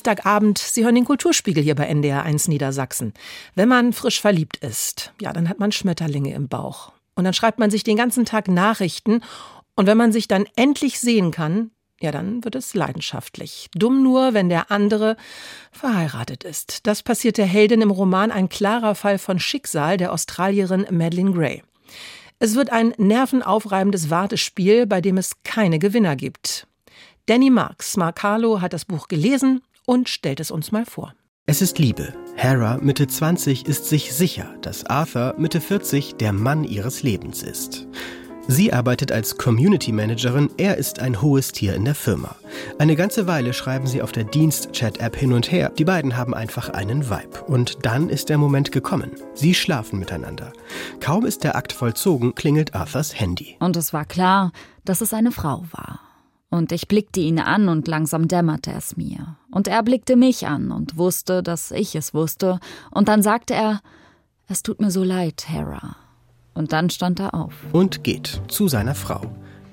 Dienstagabend, 0.02 0.58
Sie 0.58 0.84
hören 0.84 0.96
den 0.96 1.06
Kulturspiegel 1.06 1.62
hier 1.62 1.76
bei 1.76 1.86
NDR 1.86 2.24
1 2.24 2.48
Niedersachsen. 2.48 3.14
Wenn 3.54 3.70
man 3.70 3.94
frisch 3.94 4.20
verliebt 4.20 4.58
ist, 4.58 5.14
ja, 5.22 5.32
dann 5.32 5.48
hat 5.48 5.60
man 5.60 5.72
Schmetterlinge 5.72 6.34
im 6.34 6.48
Bauch. 6.48 6.92
Und 7.14 7.24
dann 7.26 7.36
schreibt 7.36 7.60
man 7.60 7.70
sich 7.70 7.84
den 7.84 7.98
ganzen 7.98 8.26
Tag 8.26 8.48
Nachrichten. 8.48 9.22
Und 9.76 9.86
wenn 9.86 10.00
man 10.00 10.12
sich 10.12 10.28
dann 10.28 10.46
endlich 10.56 11.00
sehen 11.00 11.30
kann, 11.30 11.70
ja, 12.02 12.12
dann 12.12 12.44
wird 12.44 12.56
es 12.56 12.74
leidenschaftlich. 12.74 13.70
Dumm 13.76 14.02
nur, 14.02 14.34
wenn 14.34 14.50
der 14.50 14.72
andere 14.72 15.18
verheiratet 15.72 16.46
ist. 16.46 16.88
Das 16.88 17.04
passiert 17.04 17.38
der 17.38 17.46
Heldin 17.46 17.82
im 17.82 17.92
Roman 17.92 18.32
Ein 18.32 18.50
klarer 18.50 18.96
Fall 18.96 19.20
von 19.20 19.38
Schicksal 19.38 19.98
der 19.98 20.14
Australierin 20.14 20.88
Madeleine 20.90 21.32
Gray. 21.32 21.62
Es 22.40 22.56
wird 22.56 22.72
ein 22.72 22.96
nervenaufreibendes 22.98 24.10
Wartespiel, 24.10 24.88
bei 24.88 25.00
dem 25.00 25.20
es 25.20 25.44
keine 25.44 25.78
Gewinner 25.78 26.16
gibt. 26.16 26.66
Danny 27.28 27.52
Marks, 27.52 27.98
Mark 27.98 28.24
Harlow, 28.24 28.62
hat 28.62 28.74
das 28.74 28.86
Buch 28.86 29.08
gelesen 29.08 29.62
und 29.86 30.10
stellt 30.10 30.40
es 30.40 30.52
uns 30.52 30.72
mal 30.72 30.86
vor. 30.86 31.14
Es 31.46 31.62
ist 31.62 31.80
Liebe. 31.80 32.14
Hera, 32.36 32.78
Mitte 32.78 33.08
20, 33.08 33.68
ist 33.68 33.86
sich 33.86 34.14
sicher, 34.14 34.56
dass 34.62 34.86
Arthur, 34.86 35.36
Mitte 35.38 35.60
40, 35.60 36.16
der 36.16 36.34
Mann 36.34 36.64
ihres 36.64 37.04
Lebens 37.04 37.44
ist. 37.44 37.88
Sie 38.48 38.74
arbeitet 38.74 39.12
als 39.12 39.38
Community 39.38 39.92
Managerin, 39.92 40.50
er 40.58 40.78
ist 40.78 41.00
ein 41.00 41.22
hohes 41.22 41.52
Tier 41.52 41.76
in 41.76 41.86
der 41.86 41.96
Firma. 41.96 42.36
Eine 42.80 42.96
ganze 42.96 43.28
Weile 43.28 43.54
schreiben 43.54 43.88
sie 43.88 44.02
auf 44.02 44.12
der 44.12 44.24
Dienst-Chat-App 44.24 45.16
hin 45.16 45.34
und 45.34 45.52
her. 45.52 45.72
Die 45.78 45.86
beiden 45.86 46.18
haben 46.18 46.34
einfach 46.34 46.70
einen 46.70 47.10
Vibe. 47.10 47.44
Und 47.48 47.86
dann 47.86 48.10
ist 48.10 48.30
der 48.30 48.38
Moment 48.38 48.72
gekommen. 48.72 49.12
Sie 49.36 49.54
schlafen 49.54 50.00
miteinander. 50.00 50.54
Kaum 51.00 51.26
ist 51.26 51.44
der 51.44 51.56
Akt 51.56 51.72
vollzogen, 51.72 52.36
klingelt 52.36 52.74
Arthurs 52.76 53.20
Handy. 53.20 53.58
Und 53.60 53.78
es 53.78 53.94
war 53.94 54.06
klar, 54.06 54.52
dass 54.86 55.02
es 55.02 55.14
eine 55.14 55.32
Frau 55.32 55.64
war. 55.72 56.00
Und 56.52 56.74
ich 56.74 56.90
blickte 56.90 57.22
ihn 57.22 57.40
an 57.40 57.70
und 57.70 57.88
langsam 57.88 58.28
dämmerte 58.28 58.72
es 58.72 58.98
mir. 58.98 59.38
Und 59.52 59.70
er 59.70 59.82
blickte 59.84 60.18
mich 60.18 60.48
an 60.48 60.72
und 60.72 60.98
wusste, 60.98 61.42
dass 61.42 61.72
ich 61.72 61.96
es 61.96 62.14
wusste. 62.14 62.60
Und 62.92 63.08
dann 63.08 63.24
sagte 63.24 63.54
er, 63.54 63.80
es 64.50 64.62
tut 64.62 64.82
mir 64.82 64.92
so 64.92 65.02
leid, 65.02 65.46
Hera. 65.48 65.96
Und 66.54 66.74
dann 66.74 66.90
stand 66.90 67.22
er 67.22 67.34
auf. 67.34 67.54
Und 67.72 68.04
geht 68.04 68.42
zu 68.50 68.68
seiner 68.68 68.96
Frau. 68.96 69.22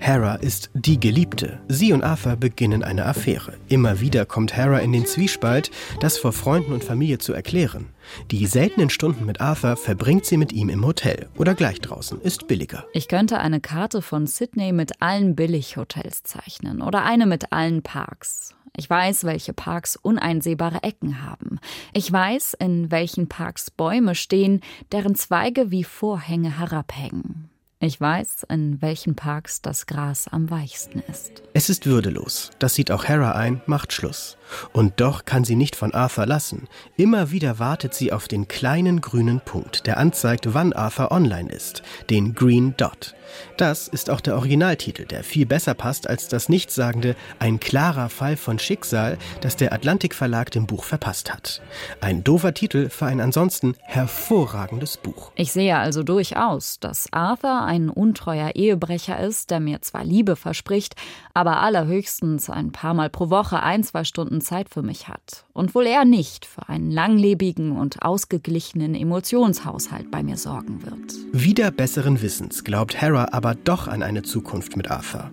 Hera 0.01 0.37
ist 0.37 0.71
die 0.75 0.99
Geliebte. 0.99 1.61
Sie 1.69 1.93
und 1.93 2.03
Arthur 2.03 2.37
beginnen 2.37 2.83
eine 2.83 3.05
Affäre. 3.05 3.55
Immer 3.69 4.01
wieder 4.01 4.25
kommt 4.25 4.57
Hera 4.57 4.79
in 4.79 4.93
den 4.93 5.07
Zwiespalt, 5.07 5.71
das 6.01 6.17
vor 6.17 6.33
Freunden 6.33 6.73
und 6.73 6.85
Familie 6.85 7.19
zu 7.19 7.33
erklären. 7.33 7.87
Die 8.31 8.47
seltenen 8.47 8.91
Stunden 8.91 9.27
mit 9.27 9.41
Arthur 9.41 9.77
verbringt 9.77 10.25
sie 10.25 10.37
mit 10.37 10.53
ihm 10.53 10.69
im 10.69 10.87
Hotel 10.87 11.29
oder 11.37 11.55
gleich 11.55 11.81
draußen, 11.81 12.21
ist 12.21 12.47
billiger. 12.47 12.85
Ich 12.93 13.09
könnte 13.09 13.39
eine 13.39 13.61
Karte 13.61 14.01
von 14.01 14.27
Sydney 14.27 14.73
mit 14.73 15.03
allen 15.03 15.35
Billighotels 15.35 16.23
zeichnen 16.23 16.81
oder 16.81 17.05
eine 17.05 17.27
mit 17.27 17.53
allen 17.53 17.83
Parks. 17.83 18.55
Ich 18.77 18.89
weiß, 18.89 19.25
welche 19.25 19.53
Parks 19.53 19.97
uneinsehbare 19.97 20.85
Ecken 20.85 21.25
haben. 21.25 21.59
Ich 21.93 22.11
weiß, 22.11 22.55
in 22.61 22.93
welchen 22.93 23.29
Parks 23.29 23.73
Bäume 23.73 24.15
stehen, 24.15 24.61
deren 24.93 25.17
Zweige 25.17 25.73
wie 25.73 25.83
Vorhänge 25.83 26.59
herabhängen. 26.59 27.51
Ich 27.81 28.01
weiß, 28.01 28.47
in 28.49 28.83
welchen 28.83 29.15
Parks 29.15 29.63
das 29.63 29.87
Gras 29.87 30.27
am 30.27 30.51
weichsten 30.51 30.99
ist. 31.09 31.45
Es 31.55 31.71
ist 31.71 31.87
würdelos. 31.87 32.51
Das 32.59 32.75
sieht 32.75 32.91
auch 32.91 33.05
Hera 33.05 33.33
ein, 33.33 33.61
macht 33.67 33.93
Schluss. 33.93 34.38
Und 34.73 35.01
doch 35.01 35.25
kann 35.25 35.45
sie 35.45 35.57
nicht 35.57 35.77
von 35.77 35.95
Arthur 35.95 36.27
lassen. 36.27 36.69
Immer 36.97 37.31
wieder 37.31 37.59
wartet 37.59 37.95
sie 37.95 38.13
auf 38.13 38.29
den 38.29 38.49
kleinen 38.49 39.01
grünen 39.01 39.41
Punkt, 39.41 39.87
der 39.87 39.99
anzeigt, 39.99 40.55
wann 40.55 40.73
Arthur 40.73 41.11
online 41.11 41.51
ist, 41.51 41.83
den 42.11 42.35
Green 42.35 42.75
Dot. 42.77 43.15
Das 43.57 43.89
ist 43.89 44.11
auch 44.11 44.21
der 44.21 44.37
Originaltitel, 44.37 45.05
der 45.05 45.25
viel 45.25 45.47
besser 45.47 45.75
passt 45.75 46.09
als 46.09 46.29
das 46.29 46.49
nichtssagende 46.49 47.17
Ein 47.39 47.61
klarer 47.61 48.09
Fall 48.09 48.37
von 48.37 48.59
Schicksal, 48.59 49.19
das 49.41 49.57
der 49.57 49.73
Atlantik 49.73 50.15
Verlag 50.15 50.51
dem 50.51 50.67
Buch 50.67 50.85
verpasst 50.85 51.33
hat. 51.33 51.61
Ein 52.01 52.25
doofer 52.25 52.55
Titel 52.55 52.89
für 52.89 53.07
ein 53.07 53.21
ansonsten 53.21 53.75
hervorragendes 53.83 54.97
Buch. 54.97 55.33
Ich 55.35 55.53
sehe 55.53 55.77
also 55.77 56.03
durchaus, 56.03 56.81
dass 56.81 57.13
Arthur 57.13 57.63
ein 57.65 57.91
untreuer 57.91 58.53
Ehebrecher 58.55 59.19
ist, 59.19 59.51
der 59.51 59.61
mir 59.61 59.83
zwar 59.83 60.05
Liebe 60.05 60.37
verspricht, 60.37 60.95
aber 61.35 61.61
allerhöchstens 61.61 62.51
ein 62.51 62.73
paar 62.73 62.95
Mal 62.95 63.11
pro 63.11 63.31
Woche 63.31 63.63
ein, 63.63 63.83
zwei 63.85 64.05
Stunden 64.05 64.38
Zeit 64.41 64.69
für 64.69 64.83
mich 64.83 65.09
hat. 65.09 65.45
Und 65.53 65.75
wohl 65.75 65.87
er 65.87 66.05
nicht 66.05 66.47
für 66.47 66.69
einen 66.69 66.91
langlebigen 66.91 67.73
und 67.73 68.03
ausgeglichenen 68.03 68.95
Emotionshaushalt 68.95 70.11
bei 70.11 70.23
mir 70.23 70.37
sorgen 70.37 70.85
wird. 70.85 71.15
Wieder 71.33 71.71
besseren 71.71 72.23
Wissens 72.23 72.65
glaubt 72.65 73.01
Hera 73.01 73.29
aber 73.33 73.55
doch 73.55 73.89
an 73.89 74.03
eine 74.03 74.23
Zukunft 74.23 74.77
mit 74.77 74.91
Arthur. 74.91 75.31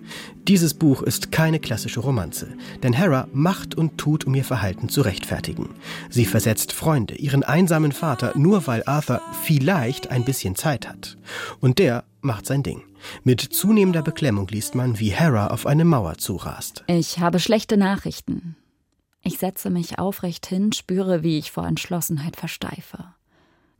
Dieses 0.48 0.74
Buch 0.74 1.02
ist 1.02 1.32
keine 1.32 1.58
klassische 1.58 2.00
Romanze, 2.00 2.48
denn 2.82 2.92
Hera 2.92 3.28
macht 3.32 3.74
und 3.74 3.98
tut, 3.98 4.26
um 4.26 4.34
ihr 4.34 4.44
Verhalten 4.44 4.88
zu 4.88 5.00
rechtfertigen. 5.00 5.70
Sie 6.10 6.24
versetzt 6.24 6.72
Freunde, 6.72 7.16
ihren 7.16 7.42
einsamen 7.42 7.92
Vater, 7.92 8.32
nur 8.36 8.66
weil 8.66 8.82
Arthur 8.86 9.20
vielleicht 9.42 10.10
ein 10.10 10.24
bisschen 10.24 10.54
Zeit 10.54 10.88
hat. 10.88 11.16
Und 11.60 11.78
der 11.78 12.04
macht 12.20 12.46
sein 12.46 12.62
Ding. 12.62 12.82
Mit 13.24 13.40
zunehmender 13.40 14.02
Beklemmung 14.02 14.48
liest 14.48 14.74
man, 14.74 14.98
wie 14.98 15.10
Hera 15.10 15.48
auf 15.48 15.66
eine 15.66 15.84
Mauer 15.84 16.18
zurast. 16.18 16.84
Ich 16.86 17.18
habe 17.18 17.38
schlechte 17.38 17.76
Nachrichten. 17.76 18.56
Ich 19.26 19.38
setze 19.38 19.70
mich 19.70 19.98
aufrecht 19.98 20.46
hin, 20.46 20.72
spüre, 20.72 21.22
wie 21.22 21.38
ich 21.38 21.50
vor 21.50 21.66
Entschlossenheit 21.66 22.36
versteife. 22.36 23.12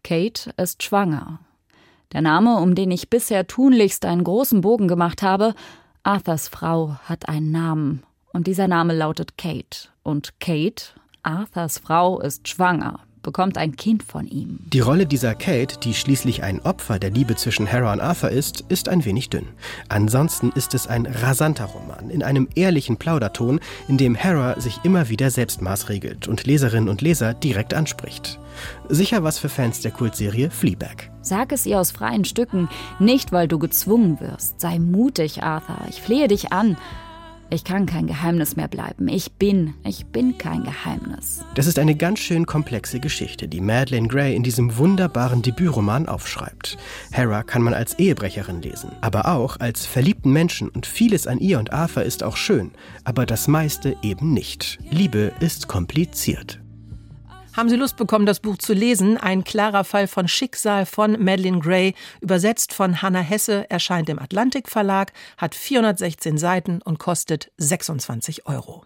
Kate 0.03 0.53
ist 0.57 0.83
schwanger 0.83 1.39
der 2.13 2.23
Name, 2.23 2.59
um 2.59 2.75
den 2.75 2.91
ich 2.91 3.11
bisher 3.11 3.47
tunlichst 3.47 4.05
einen 4.05 4.25
großen 4.25 4.61
Bogen 4.61 4.89
gemacht 4.89 5.23
habe, 5.23 5.55
Arthurs 6.03 6.49
Frau 6.49 6.97
hat 7.05 7.29
einen 7.29 7.51
Namen. 7.51 8.03
Und 8.33 8.47
dieser 8.47 8.69
Name 8.69 8.95
lautet 8.95 9.37
Kate. 9.37 9.89
Und 10.03 10.39
Kate, 10.41 10.85
Arthurs 11.23 11.79
Frau, 11.79 12.21
ist 12.21 12.49
schwanger 12.49 13.01
bekommt 13.27 13.59
ein 13.59 13.75
Kind 13.75 14.05
von 14.05 14.27
ihm. 14.29 14.61
Die 14.73 14.79
Rolle 14.81 15.05
dieser 15.05 15.35
Kate, 15.35 15.79
die 15.81 15.95
schließlich 15.95 16.45
ein 16.45 16.61
Opfer 16.61 17.01
der 17.01 17.11
Liebe 17.11 17.35
zwischen 17.35 17.67
Hera 17.67 17.93
und 17.93 18.01
Arthur 18.01 18.31
ist, 18.31 18.65
ist 18.69 18.89
ein 18.89 19.05
wenig 19.05 19.29
dünn. 19.31 19.49
Ansonsten 19.89 20.53
ist 20.53 20.75
es 20.75 20.87
ein 20.87 21.07
rasanter 21.07 21.65
Roman 21.65 22.09
in 22.09 22.23
einem 22.23 22.49
ehrlichen 22.55 22.97
Plauderton, 22.97 23.59
in 23.89 23.99
dem 23.99 24.15
Hera 24.15 24.59
sich 24.61 24.79
immer 24.85 25.09
wieder 25.09 25.31
selbst 25.31 25.61
maßregelt 25.61 26.29
und 26.29 26.47
Leserinnen 26.47 26.89
und 26.89 27.03
Leser 27.03 27.35
direkt 27.35 27.75
anspricht. 27.75 28.39
Sicher 28.89 29.25
was 29.25 29.41
für 29.41 29.49
Fans 29.49 29.81
der 29.81 29.91
Kultserie 29.91 30.49
Fleabag. 30.49 31.11
Sag 31.21 31.51
es 31.51 31.67
ihr 31.67 31.81
aus 31.81 31.91
freien 31.91 32.25
Stücken, 32.25 32.69
nicht 33.01 33.33
weil 33.33 33.49
du 33.49 33.59
gezwungen 33.59 34.21
wirst. 34.21 34.61
Sei 34.61 34.79
mutig, 34.79 35.43
Arthur. 35.43 35.81
Ich 35.91 36.01
flehe 36.01 36.29
dich 36.29 36.53
an. 36.53 36.77
Ich 37.49 37.63
kann 37.63 37.87
kein 37.87 38.09
Geheimnis 38.09 38.57
mehr 38.57 38.67
bleiben. 38.67 39.07
Ich 39.07 39.33
bin, 39.33 39.75
ich 39.85 40.07
bin 40.07 40.37
kein 40.37 40.65
Geheimnis. 40.65 41.45
Das 41.55 41.69
ist 41.69 41.79
eine 41.79 41.95
ganz 41.95 42.19
schön 42.19 42.45
komplexe 42.45 42.99
Geschichte, 42.99 43.47
die 43.47 43.61
Madeleine 43.61 44.09
Gray 44.09 44.35
in 44.35 44.43
diesem 44.43 44.77
wunderbaren 44.77 45.43
Debütroman 45.43 46.09
aufschreibt. 46.09 46.77
Hera 47.13 47.45
kann 47.45 47.63
man 47.63 47.73
als 47.73 47.99
Ehebrecherin 48.01 48.63
lesen, 48.63 48.91
aber 49.01 49.29
auch 49.29 49.61
als 49.61 49.87
verliebten 49.87 50.33
Menschen 50.33 50.69
und 50.69 50.87
vieles 50.87 51.29
an 51.29 51.39
ihr 51.39 51.61
und 51.61 51.73
Arthur 51.73 52.03
ist 52.03 52.25
auch 52.25 52.37
schön, 52.37 52.73
aber 53.05 53.27
das 53.27 53.47
meiste 53.47 53.97
eben 54.03 54.33
nicht. 54.33 54.79
Liebe 54.91 55.33
ist 55.39 55.69
kompliziert. 55.69 56.61
Haben 57.57 57.71
Sie 57.71 57.77
Lust 57.77 57.97
bekommen, 57.97 58.27
das 58.27 58.41
Buch 58.41 58.59
zu 58.59 58.75
lesen? 58.75 59.17
Ein 59.17 59.43
klarer 59.43 59.85
Fall 59.85 60.09
von 60.09 60.29
Schicksal 60.29 60.85
von 60.85 61.13
Madeleine 61.13 61.59
Gray, 61.61 61.95
übersetzt 62.21 62.75
von 62.75 63.01
Hannah 63.01 63.21
Hesse, 63.21 63.65
erscheint 63.71 64.11
im 64.11 64.19
Atlantik 64.19 64.69
Verlag, 64.69 65.15
hat 65.39 65.55
416 65.55 66.37
Seiten 66.37 66.83
und 66.83 66.99
kostet 66.99 67.51
26 67.57 68.47
Euro. 68.47 68.85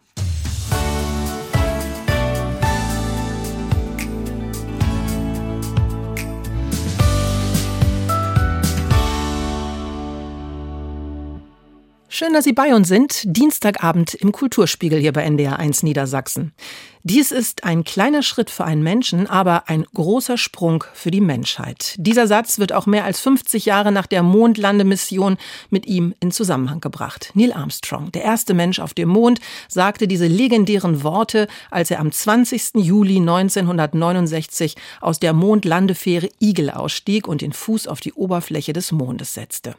Schön, 12.21 12.35
dass 12.35 12.45
Sie 12.45 12.53
bei 12.53 12.75
uns 12.75 12.87
sind. 12.87 13.23
Dienstagabend 13.25 14.13
im 14.13 14.31
Kulturspiegel 14.31 15.01
hier 15.01 15.15
bei 15.15 15.23
NDR 15.23 15.59
1 15.59 15.83
Niedersachsen. 15.83 16.53
Dies 17.03 17.33
ist 17.33 17.65
ein 17.65 17.83
kleiner 17.85 18.23
Schritt 18.23 18.51
für 18.51 18.67
einen 18.67 18.83
Menschen, 18.83 19.27
aber 19.27 19.71
ein 19.71 19.87
großer 19.95 20.37
Sprung 20.37 20.85
für 20.93 21.11
die 21.11 21.23
Menschheit. 21.23 21.95
Dieser 21.97 22.27
Satz 22.27 22.59
wird 22.59 22.75
auch 22.75 22.85
mehr 22.85 23.07
als 23.07 23.21
50 23.21 23.65
Jahre 23.65 23.91
nach 23.91 24.07
der 24.07 24.23
Mondlandemission 24.23 25.39
mit 25.71 25.87
ihm 25.87 26.15
in 26.21 26.31
Zusammenhang 26.31 26.81
gebracht. 26.81 27.31
Neil 27.33 27.55
Armstrong, 27.55 28.13
der 28.13 28.25
erste 28.25 28.53
Mensch 28.53 28.81
auf 28.81 28.93
dem 28.93 29.09
Mond, 29.09 29.41
sagte 29.67 30.09
diese 30.09 30.27
legendären 30.27 31.03
Worte, 31.03 31.49
als 31.71 31.91
er 31.91 32.01
am 32.01 32.13
20. 32.13 32.73
Juli 32.75 33.17
1969 33.17 34.77
aus 35.01 35.19
der 35.19 35.33
Mondlandefähre 35.33 36.29
Eagle 36.39 36.69
ausstieg 36.69 37.27
und 37.27 37.41
den 37.41 37.55
Fuß 37.55 37.87
auf 37.87 38.01
die 38.01 38.13
Oberfläche 38.13 38.75
des 38.75 38.93
Mondes 38.93 39.33
setzte. 39.33 39.75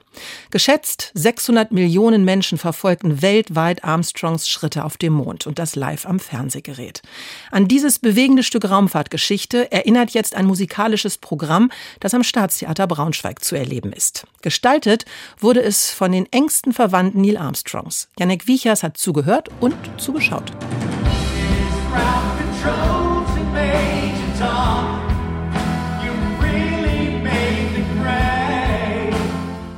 Geschätzt 0.49 1.11
600 1.13 1.71
Millionen 1.71 2.25
Menschen 2.25 2.57
verfolgten 2.57 3.21
weltweit 3.21 3.83
Armstrongs 3.83 4.49
Schritte 4.49 4.83
auf 4.85 4.97
dem 4.97 5.13
Mond 5.13 5.45
und 5.45 5.59
das 5.59 5.75
live 5.75 6.07
am 6.07 6.19
Fernsehgerät. 6.19 7.03
An 7.51 7.67
dieses 7.67 7.99
bewegende 7.99 8.43
Stück 8.43 8.69
Raumfahrtgeschichte 8.69 9.71
erinnert 9.71 10.11
jetzt 10.11 10.35
ein 10.35 10.45
musikalisches 10.45 11.17
Programm, 11.17 11.71
das 11.99 12.13
am 12.13 12.23
Staatstheater 12.23 12.87
Braunschweig 12.87 13.43
zu 13.43 13.55
erleben 13.55 13.93
ist. 13.93 14.25
Gestaltet 14.41 15.05
wurde 15.39 15.61
es 15.61 15.91
von 15.91 16.11
den 16.11 16.31
engsten 16.31 16.73
Verwandten 16.73 17.21
Neil 17.21 17.37
Armstrongs. 17.37 18.09
Janek 18.19 18.47
Wiechers 18.47 18.83
hat 18.83 18.97
zugehört 18.97 19.49
und 19.59 19.75
zugeschaut. 19.97 20.51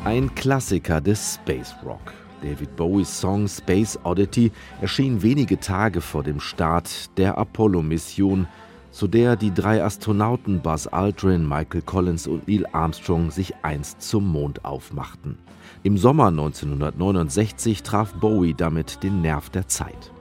Ein 0.05 0.35
Klassiker 0.35 1.01
des 1.01 1.35
Space 1.35 1.73
Rock. 1.83 2.13
David 2.43 2.75
Bowies 2.75 3.19
Song 3.19 3.47
Space 3.47 3.97
Oddity 4.03 4.51
erschien 4.81 5.21
wenige 5.23 5.59
Tage 5.59 6.01
vor 6.01 6.23
dem 6.23 6.39
Start 6.39 7.17
der 7.17 7.37
Apollo-Mission, 7.37 8.47
zu 8.91 9.07
der 9.07 9.35
die 9.35 9.53
drei 9.53 9.83
Astronauten 9.83 10.61
Buzz 10.61 10.85
Aldrin, 10.85 11.47
Michael 11.47 11.81
Collins 11.81 12.27
und 12.27 12.47
Neil 12.47 12.67
Armstrong 12.71 13.31
sich 13.31 13.55
einst 13.63 14.01
zum 14.01 14.27
Mond 14.27 14.63
aufmachten. 14.65 15.39
Im 15.81 15.97
Sommer 15.97 16.27
1969 16.27 17.81
traf 17.81 18.13
Bowie 18.13 18.53
damit 18.53 19.01
den 19.01 19.21
Nerv 19.21 19.49
der 19.49 19.67
Zeit. 19.67 20.12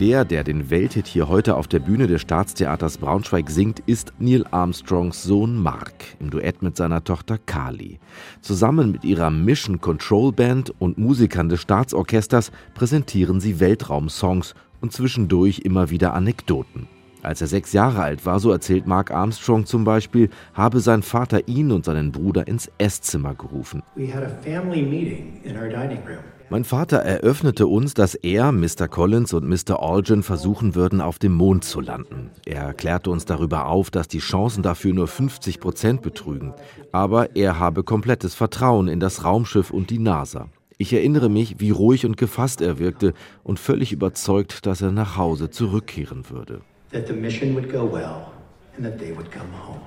Der, 0.00 0.24
der 0.24 0.44
den 0.44 0.70
Welthit 0.70 1.08
hier 1.08 1.28
heute 1.28 1.56
auf 1.56 1.66
der 1.66 1.80
Bühne 1.80 2.06
des 2.06 2.20
Staatstheaters 2.20 2.98
Braunschweig 2.98 3.50
singt, 3.50 3.80
ist 3.80 4.12
Neil 4.20 4.44
Armstrongs 4.48 5.24
Sohn 5.24 5.60
Mark 5.60 5.92
im 6.20 6.30
Duett 6.30 6.62
mit 6.62 6.76
seiner 6.76 7.02
Tochter 7.02 7.36
Carly. 7.36 7.98
Zusammen 8.40 8.92
mit 8.92 9.04
ihrer 9.04 9.30
Mission 9.30 9.80
Control 9.80 10.30
Band 10.30 10.72
und 10.78 10.98
Musikern 10.98 11.48
des 11.48 11.62
Staatsorchesters 11.62 12.52
präsentieren 12.74 13.40
sie 13.40 13.58
Weltraumsongs 13.58 14.54
und 14.80 14.92
zwischendurch 14.92 15.62
immer 15.64 15.90
wieder 15.90 16.14
Anekdoten. 16.14 16.86
Als 17.24 17.40
er 17.40 17.48
sechs 17.48 17.72
Jahre 17.72 18.00
alt 18.00 18.24
war, 18.24 18.38
so 18.38 18.52
erzählt 18.52 18.86
Mark 18.86 19.10
Armstrong 19.10 19.66
zum 19.66 19.82
Beispiel, 19.82 20.30
habe 20.54 20.78
sein 20.78 21.02
Vater 21.02 21.48
ihn 21.48 21.72
und 21.72 21.84
seinen 21.84 22.12
Bruder 22.12 22.46
ins 22.46 22.70
Esszimmer 22.78 23.34
gerufen. 23.34 23.82
We 23.96 24.14
had 24.14 24.22
a 24.22 24.30
family 24.44 24.82
meeting 24.82 25.40
in 25.42 25.56
our 25.56 25.68
dining 25.68 25.98
room. 26.06 26.22
Mein 26.50 26.64
Vater 26.64 26.96
eröffnete 26.98 27.66
uns, 27.66 27.92
dass 27.92 28.14
er, 28.14 28.52
Mr. 28.52 28.88
Collins 28.88 29.34
und 29.34 29.46
Mr. 29.46 29.82
Algen 29.82 30.22
versuchen 30.22 30.74
würden, 30.74 31.02
auf 31.02 31.18
dem 31.18 31.34
Mond 31.34 31.64
zu 31.64 31.82
landen. 31.82 32.30
Er 32.46 32.72
klärte 32.72 33.10
uns 33.10 33.26
darüber 33.26 33.66
auf, 33.66 33.90
dass 33.90 34.08
die 34.08 34.20
Chancen 34.20 34.62
dafür 34.62 34.94
nur 34.94 35.08
50 35.08 35.60
Prozent 35.60 36.00
betrügen. 36.00 36.54
Aber 36.90 37.36
er 37.36 37.58
habe 37.58 37.82
komplettes 37.82 38.34
Vertrauen 38.34 38.88
in 38.88 38.98
das 38.98 39.24
Raumschiff 39.24 39.70
und 39.70 39.90
die 39.90 39.98
NASA. 39.98 40.48
Ich 40.78 40.94
erinnere 40.94 41.28
mich, 41.28 41.56
wie 41.58 41.70
ruhig 41.70 42.06
und 42.06 42.16
gefasst 42.16 42.62
er 42.62 42.78
wirkte 42.78 43.12
und 43.44 43.58
völlig 43.58 43.92
überzeugt, 43.92 44.64
dass 44.64 44.80
er 44.80 44.90
nach 44.90 45.18
Hause 45.18 45.50
zurückkehren 45.50 46.30
würde. 46.30 46.62
That 46.92 47.08
the 47.08 47.12
mission 47.12 47.54
would 47.54 47.70
go 47.70 47.92
well 47.92 48.26
and 48.74 48.86
that 48.86 48.98
they 48.98 49.14
would 49.14 49.30
come 49.30 49.50
home. 49.66 49.80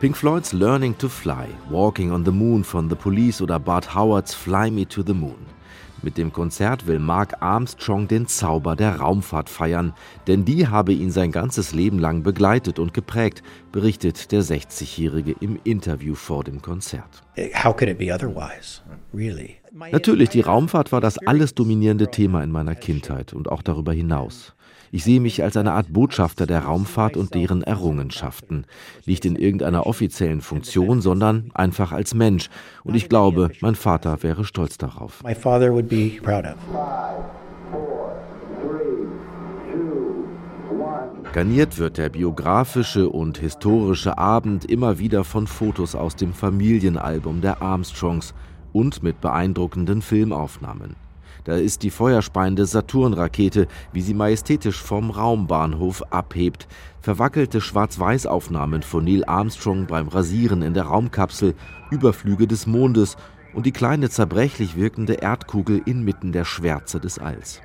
Pink 0.00 0.16
Floyds 0.16 0.52
Learning 0.52 0.96
to 0.98 1.08
Fly, 1.08 1.48
Walking 1.70 2.12
on 2.12 2.24
the 2.24 2.30
Moon 2.30 2.62
von 2.62 2.88
The 2.88 2.94
Police 2.94 3.42
oder 3.42 3.58
Bart 3.58 3.96
Howards 3.96 4.32
Fly 4.32 4.70
Me 4.70 4.86
to 4.86 5.02
the 5.04 5.12
Moon. 5.12 5.44
Mit 6.02 6.16
dem 6.16 6.32
Konzert 6.32 6.86
will 6.86 7.00
Mark 7.00 7.34
Armstrong 7.40 8.06
den 8.06 8.28
Zauber 8.28 8.76
der 8.76 9.00
Raumfahrt 9.00 9.50
feiern, 9.50 9.92
denn 10.28 10.44
die 10.44 10.68
habe 10.68 10.92
ihn 10.92 11.10
sein 11.10 11.32
ganzes 11.32 11.72
Leben 11.72 11.98
lang 11.98 12.22
begleitet 12.22 12.78
und 12.78 12.94
geprägt, 12.94 13.42
berichtet 13.72 14.30
der 14.30 14.44
60-Jährige 14.44 15.34
im 15.40 15.58
Interview 15.64 16.14
vor 16.14 16.44
dem 16.44 16.62
Konzert. 16.62 17.24
How 17.64 17.76
could 17.76 17.90
it 17.90 17.98
be 17.98 18.14
otherwise? 18.14 18.80
Really? 19.12 19.56
Natürlich, 19.90 20.28
die 20.28 20.42
Raumfahrt 20.42 20.92
war 20.92 21.00
das 21.00 21.18
alles 21.26 21.54
dominierende 21.54 22.08
Thema 22.08 22.44
in 22.44 22.52
meiner 22.52 22.76
Kindheit 22.76 23.32
und 23.32 23.50
auch 23.50 23.62
darüber 23.62 23.92
hinaus. 23.92 24.54
Ich 24.90 25.04
sehe 25.04 25.20
mich 25.20 25.42
als 25.42 25.56
eine 25.56 25.72
Art 25.72 25.92
Botschafter 25.92 26.46
der 26.46 26.64
Raumfahrt 26.64 27.16
und 27.16 27.34
deren 27.34 27.62
Errungenschaften. 27.62 28.64
Nicht 29.06 29.24
in 29.24 29.36
irgendeiner 29.36 29.86
offiziellen 29.86 30.40
Funktion, 30.40 31.00
sondern 31.00 31.50
einfach 31.54 31.92
als 31.92 32.14
Mensch. 32.14 32.48
Und 32.84 32.94
ich 32.94 33.08
glaube, 33.08 33.50
mein 33.60 33.74
Vater 33.74 34.22
wäre 34.22 34.44
stolz 34.44 34.78
darauf. 34.78 35.22
Garniert 41.32 41.78
wird 41.78 41.98
der 41.98 42.08
biografische 42.08 43.10
und 43.10 43.38
historische 43.38 44.16
Abend 44.16 44.64
immer 44.64 44.98
wieder 44.98 45.24
von 45.24 45.46
Fotos 45.46 45.94
aus 45.94 46.16
dem 46.16 46.32
Familienalbum 46.32 47.42
der 47.42 47.60
Armstrongs 47.60 48.34
und 48.72 49.02
mit 49.02 49.20
beeindruckenden 49.20 50.00
Filmaufnahmen. 50.00 51.07
Da 51.48 51.56
ist 51.56 51.82
die 51.82 51.88
feuerspeiende 51.88 52.66
Saturn-Rakete, 52.66 53.68
wie 53.94 54.02
sie 54.02 54.12
majestätisch 54.12 54.82
vom 54.82 55.10
Raumbahnhof 55.10 56.02
abhebt. 56.12 56.68
Verwackelte 57.00 57.62
Schwarz-Weiß-Aufnahmen 57.62 58.82
von 58.82 59.04
Neil 59.04 59.24
Armstrong 59.24 59.86
beim 59.86 60.08
Rasieren 60.08 60.60
in 60.60 60.74
der 60.74 60.82
Raumkapsel, 60.82 61.54
Überflüge 61.90 62.46
des 62.46 62.66
Mondes 62.66 63.16
und 63.54 63.64
die 63.64 63.72
kleine 63.72 64.10
zerbrechlich 64.10 64.76
wirkende 64.76 65.14
Erdkugel 65.14 65.80
inmitten 65.86 66.32
der 66.32 66.44
Schwärze 66.44 67.00
des 67.00 67.18
Alls. 67.18 67.62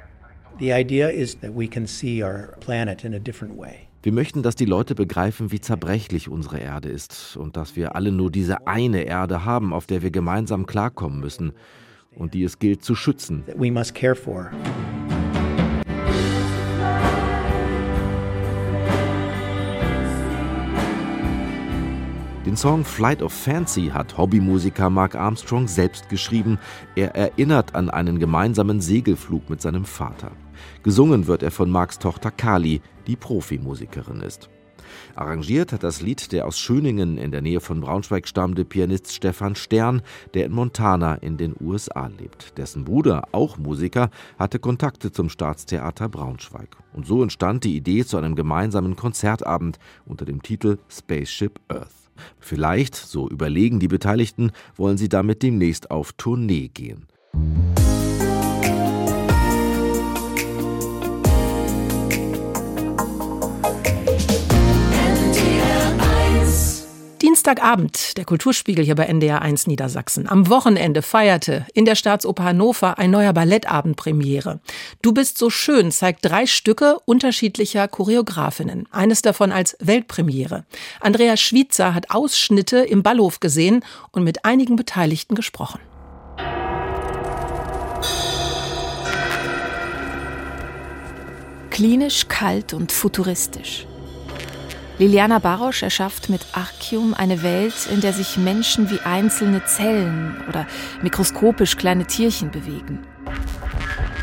Wir 4.02 4.14
möchten, 4.14 4.44
dass 4.44 4.56
die 4.56 4.64
Leute 4.64 4.96
begreifen, 4.96 5.52
wie 5.52 5.60
zerbrechlich 5.60 6.30
unsere 6.30 6.60
Erde 6.60 6.88
ist 6.88 7.36
und 7.36 7.58
dass 7.58 7.76
wir 7.76 7.98
alle 7.98 8.14
nur 8.14 8.32
diese 8.32 8.66
eine 8.66 9.02
Erde 9.02 9.44
haben, 9.44 9.74
auf 9.74 9.88
der 9.88 10.02
wir 10.02 10.12
gemeinsam 10.12 10.68
klarkommen 10.68 11.20
müssen 11.20 11.52
und 12.16 12.34
die 12.34 12.44
es 12.44 12.60
gilt 12.60 12.84
zu 12.84 12.96
schützen. 12.96 13.44
Den 22.46 22.58
Song 22.58 22.84
Flight 22.84 23.22
of 23.22 23.32
Fancy 23.32 23.88
hat 23.88 24.18
Hobbymusiker 24.18 24.90
Mark 24.90 25.16
Armstrong 25.16 25.68
selbst 25.68 26.10
geschrieben. 26.10 26.60
Er 26.96 27.16
erinnert 27.16 27.74
an 27.74 27.90
einen 27.90 28.20
gemeinsamen 28.20 28.82
Segelflug 28.82 29.50
mit 29.50 29.62
seinem 29.62 29.86
Vater. 29.86 30.32
Gesungen 30.84 31.26
wird 31.26 31.42
er 31.42 31.52
von 31.52 31.70
Marks 31.70 32.00
Tochter 32.00 32.32
Kali, 32.32 32.82
die 33.08 33.16
Profimusikerin 33.16 34.22
ist. 34.22 34.50
Arrangiert 35.16 35.72
hat 35.72 35.84
das 35.84 36.02
Lied 36.02 36.32
der 36.32 36.48
aus 36.48 36.60
Schöningen 36.60 37.18
in 37.18 37.32
der 37.32 37.42
Nähe 37.42 37.60
von 37.60 37.82
Braunschweig 37.82 38.28
stammende 38.28 38.66
Pianist 38.66 39.14
Stefan 39.14 39.56
Stern, 39.56 40.02
der 40.34 40.46
in 40.46 40.52
Montana 40.52 41.16
in 41.16 41.38
den 41.38 41.56
USA 41.60 42.08
lebt. 42.08 42.58
Dessen 42.58 42.84
Bruder, 42.84 43.28
auch 43.32 43.58
Musiker, 43.58 44.10
hatte 44.40 44.58
Kontakte 44.58 45.12
zum 45.12 45.30
Staatstheater 45.30 46.10
Braunschweig. 46.10 46.78
Und 46.94 47.06
so 47.06 47.22
entstand 47.22 47.64
die 47.64 47.76
Idee 47.76 48.06
zu 48.06 48.18
einem 48.18 48.36
gemeinsamen 48.36 48.96
Konzertabend 48.96 49.78
unter 50.06 50.26
dem 50.26 50.42
Titel 50.42 50.80
Spaceship 50.90 51.60
Earth. 51.68 51.94
Vielleicht, 52.40 52.96
so 52.96 53.30
überlegen 53.30 53.80
die 53.80 53.88
Beteiligten, 53.88 54.52
wollen 54.76 54.98
sie 54.98 55.10
damit 55.10 55.44
demnächst 55.44 55.92
auf 55.92 56.14
Tournee 56.14 56.70
gehen. 56.70 57.08
Dienstagabend, 67.44 68.16
der 68.16 68.24
Kulturspiegel 68.24 68.86
hier 68.86 68.96
bei 68.96 69.04
NDR 69.04 69.42
1 69.42 69.68
Niedersachsen. 69.68 70.30
Am 70.30 70.48
Wochenende 70.48 71.02
feierte 71.02 71.66
in 71.74 71.84
der 71.84 71.96
Staatsoper 71.96 72.46
Hannover 72.46 72.98
ein 72.98 73.12
neuer 73.12 73.34
Ballettabend 73.34 73.98
Premiere. 73.98 74.62
Du 75.02 75.12
bist 75.12 75.38
so 75.38 75.50
schön 75.50 75.92
zeigt 75.92 76.24
drei 76.24 76.46
Stücke 76.46 77.00
unterschiedlicher 77.04 77.90
Choreografinnen. 77.90 78.88
Eines 78.92 79.24
davon 79.24 79.52
als 79.52 79.76
Weltpremiere. 79.82 80.64
Andrea 81.02 81.36
Schwitzer 81.36 81.94
hat 81.94 82.12
Ausschnitte 82.12 82.78
im 82.78 83.04
Ballhof 83.04 83.42
gesehen 83.42 83.84
und 84.14 84.24
mit 84.24 84.46
einigen 84.46 84.78
Beteiligten 84.78 85.36
gesprochen. 85.36 85.82
Klinisch 91.72 92.30
kalt 92.30 92.74
und 92.74 92.94
futuristisch. 92.94 93.86
Liliana 95.04 95.40
Barosch 95.40 95.84
erschafft 95.84 96.30
mit 96.30 96.46
Archium 96.54 97.14
eine 97.14 97.44
Welt, 97.44 97.90
in 97.92 98.00
der 98.00 98.14
sich 98.14 98.38
Menschen 98.38 98.90
wie 98.90 99.02
einzelne 99.02 99.66
Zellen 99.66 100.38
oder 100.48 100.66
mikroskopisch 101.02 101.76
kleine 101.76 102.06
Tierchen 102.06 102.52
bewegen. 102.52 103.00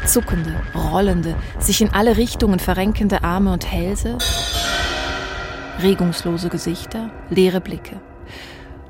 Zuckende, 0.06 0.58
rollende, 0.74 1.36
sich 1.58 1.82
in 1.82 1.90
alle 1.90 2.16
Richtungen 2.16 2.58
verrenkende 2.58 3.22
Arme 3.24 3.52
und 3.52 3.70
Hälse, 3.70 4.16
regungslose 5.82 6.48
Gesichter, 6.48 7.10
leere 7.28 7.60
Blicke. 7.60 8.00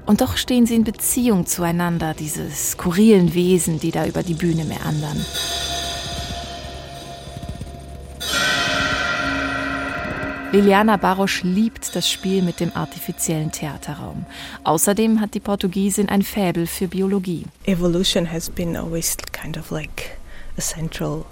Und 0.07 0.20
doch 0.20 0.37
stehen 0.37 0.66
sie 0.66 0.76
in 0.76 0.85
Beziehung 0.85 1.44
zueinander, 1.46 2.14
diese 2.14 2.48
skurrilen 2.53 3.35
Wesen, 3.35 3.81
die 3.81 3.90
da 3.90 4.07
über 4.07 4.22
die 4.22 4.35
Bühne 4.35 4.64
meandern. 4.64 5.26
Liliana 10.53 10.97
Barosch 10.97 11.45
liebt 11.45 11.95
das 11.95 12.11
Spiel 12.11 12.43
mit 12.43 12.59
dem 12.59 12.73
artifiziellen 12.75 13.53
Theaterraum. 13.53 14.27
Außerdem 14.65 15.21
hat 15.21 15.35
die 15.35 15.41
Portugiesin 15.41 16.09
ein 16.09 16.23
Faible 16.23 16.67
für 16.67 16.89
Biologie. 16.89 17.45
Evolution 17.67 18.31
has 18.31 18.51
been 18.51 18.77
always 18.77 19.17
kind 19.33 19.57
of 19.57 19.71
like 19.71 20.19
a 20.59 20.61
central 20.61 21.25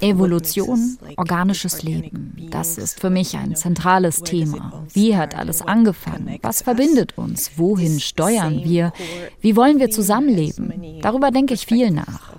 Evolution, 0.00 0.98
organisches 1.16 1.82
Leben, 1.82 2.34
das 2.50 2.78
ist 2.78 2.98
für 2.98 3.10
mich 3.10 3.36
ein 3.36 3.54
zentrales 3.54 4.22
Thema. 4.22 4.84
Wie 4.92 5.16
hat 5.16 5.36
alles 5.36 5.62
angefangen? 5.62 6.38
Was 6.42 6.62
verbindet 6.62 7.16
uns? 7.16 7.52
Wohin 7.56 8.00
steuern 8.00 8.64
wir? 8.64 8.92
Wie 9.40 9.54
wollen 9.54 9.78
wir 9.78 9.90
zusammenleben? 9.90 10.72
Darüber 11.02 11.30
denke 11.30 11.54
ich 11.54 11.66
viel 11.66 11.90
nach. 11.90 12.32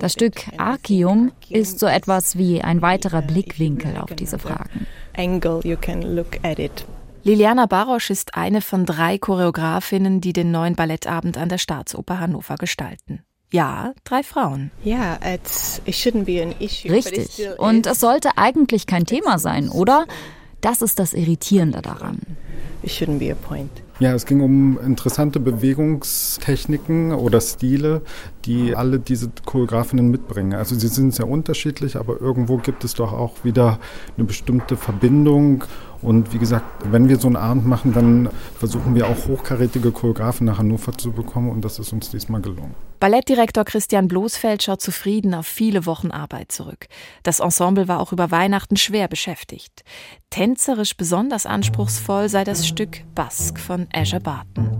Das 0.00 0.12
Stück 0.12 0.42
Archium 0.58 1.32
ist 1.48 1.78
so 1.78 1.86
etwas 1.86 2.36
wie 2.36 2.60
ein 2.60 2.82
weiterer 2.82 3.22
Blickwinkel 3.22 3.96
auf 3.96 4.14
diese 4.14 4.38
Fragen. 4.38 4.86
Liliana 7.22 7.66
Barosch 7.66 8.10
ist 8.10 8.34
eine 8.34 8.62
von 8.62 8.86
drei 8.86 9.18
Choreografinnen, 9.18 10.20
die 10.20 10.32
den 10.32 10.50
neuen 10.50 10.74
Ballettabend 10.74 11.36
an 11.36 11.48
der 11.48 11.58
Staatsoper 11.58 12.18
Hannover 12.18 12.56
gestalten. 12.56 13.22
Ja, 13.52 13.92
drei 14.04 14.22
Frauen. 14.22 14.70
Yeah, 14.84 15.18
it's, 15.22 15.82
it 15.84 15.94
shouldn't 15.94 16.24
be 16.24 16.42
an 16.42 16.54
issue, 16.60 16.90
Richtig. 16.90 17.58
Und 17.58 17.86
es 17.86 18.00
sollte 18.00 18.30
eigentlich 18.36 18.86
kein 18.86 19.04
Thema 19.06 19.38
sein, 19.38 19.68
oder? 19.68 20.06
Das 20.60 20.82
ist 20.82 20.98
das 20.98 21.14
Irritierende 21.14 21.82
daran. 21.82 22.20
It 22.82 22.90
shouldn't 22.90 23.18
be 23.18 23.30
a 23.30 23.34
point. 23.34 23.70
Ja, 24.00 24.14
es 24.14 24.24
ging 24.24 24.40
um 24.40 24.78
interessante 24.80 25.40
Bewegungstechniken 25.40 27.12
oder 27.12 27.42
Stile, 27.42 28.00
die 28.46 28.74
alle 28.74 28.98
diese 28.98 29.30
Choreografinnen 29.44 30.10
mitbringen. 30.10 30.54
Also 30.54 30.74
sie 30.74 30.88
sind 30.88 31.14
sehr 31.14 31.28
unterschiedlich, 31.28 31.96
aber 31.96 32.18
irgendwo 32.18 32.56
gibt 32.56 32.82
es 32.82 32.94
doch 32.94 33.12
auch 33.12 33.44
wieder 33.44 33.78
eine 34.16 34.24
bestimmte 34.24 34.78
Verbindung. 34.78 35.64
Und 36.00 36.32
wie 36.32 36.38
gesagt, 36.38 36.64
wenn 36.90 37.10
wir 37.10 37.18
so 37.18 37.26
einen 37.26 37.36
Abend 37.36 37.66
machen, 37.66 37.92
dann 37.92 38.30
versuchen 38.58 38.94
wir 38.94 39.06
auch 39.06 39.28
hochkarätige 39.28 39.90
Choreografen 39.90 40.46
nach 40.46 40.56
Hannover 40.56 40.96
zu 40.96 41.12
bekommen 41.12 41.50
und 41.50 41.62
das 41.62 41.78
ist 41.78 41.92
uns 41.92 42.08
diesmal 42.08 42.40
gelungen. 42.40 42.74
Ballettdirektor 43.00 43.64
Christian 43.64 44.08
Bloßfeld 44.08 44.62
schaut 44.62 44.82
zufrieden 44.82 45.32
auf 45.32 45.46
viele 45.46 45.86
Wochen 45.86 46.10
Arbeit 46.10 46.52
zurück. 46.52 46.86
Das 47.22 47.40
Ensemble 47.40 47.88
war 47.88 47.98
auch 47.98 48.12
über 48.12 48.30
Weihnachten 48.30 48.76
schwer 48.76 49.08
beschäftigt. 49.08 49.84
Tänzerisch 50.28 50.94
besonders 50.94 51.46
anspruchsvoll 51.46 52.28
sei 52.28 52.44
das 52.44 52.68
Stück 52.68 53.02
Bask 53.14 53.58
von 53.58 53.88
Azure 53.94 54.20
Barton. 54.20 54.76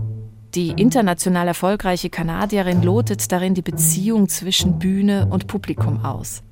Die 0.53 0.69
international 0.69 1.47
erfolgreiche 1.47 2.11
Kanadierin 2.11 2.83
lotet 2.83 3.31
darin 3.31 3.55
die 3.55 3.63
Beziehung 3.63 4.29
zwischen 4.29 4.77
Bühne 4.77 5.27
und 5.31 5.47
Publikum 5.47 6.05
aus. 6.05 6.43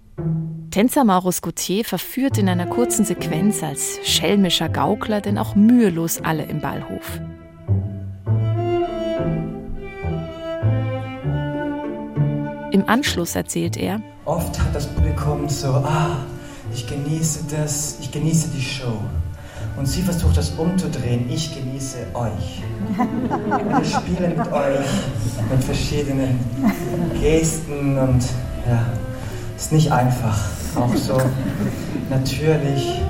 Tänzer 0.71 1.03
Maurus 1.03 1.43
Gauthier 1.43 1.85
verführt 1.85 2.39
in 2.39 2.49
einer 2.49 2.65
kurzen 2.65 3.05
Sequenz 3.05 3.61
als 3.61 3.99
schelmischer 4.03 4.69
Gaukler 4.69 5.21
denn 5.21 5.37
auch 5.37 5.53
mühelos 5.53 6.19
alle 6.19 6.45
im 6.45 6.61
Ballhof. 6.61 7.21
Im 12.79 12.87
Anschluss 12.87 13.35
erzählt 13.35 13.75
er, 13.75 13.99
Oft 14.23 14.57
hat 14.57 14.73
das 14.73 14.87
Publikum 14.87 15.49
so, 15.49 15.67
ah, 15.67 16.15
ich 16.73 16.87
genieße 16.87 17.43
das, 17.51 17.97
ich 17.99 18.09
genieße 18.09 18.51
die 18.55 18.61
Show. 18.61 18.97
Und 19.75 19.85
sie 19.85 20.01
versucht 20.01 20.37
das 20.37 20.51
umzudrehen, 20.51 21.29
ich 21.29 21.53
genieße 21.53 21.97
euch. 22.13 22.63
Wir 22.97 23.83
spielen 23.83 24.37
mit 24.37 24.49
euch 24.53 24.87
mit 25.51 25.61
verschiedenen 25.61 26.39
Gesten 27.19 27.97
und 27.97 28.23
ja, 28.65 28.85
ist 29.57 29.73
nicht 29.73 29.91
einfach, 29.91 30.39
auch 30.75 30.95
so 30.95 31.19
natürlich. 32.09 33.01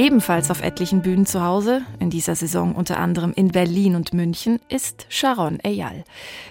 Ebenfalls 0.00 0.50
auf 0.50 0.62
etlichen 0.62 1.02
Bühnen 1.02 1.26
zu 1.26 1.44
Hause, 1.44 1.82
in 1.98 2.08
dieser 2.08 2.34
Saison 2.34 2.74
unter 2.74 2.96
anderem 2.96 3.34
in 3.36 3.48
Berlin 3.48 3.96
und 3.96 4.14
München, 4.14 4.58
ist 4.70 5.04
Sharon 5.10 5.60
Eyal. 5.60 6.04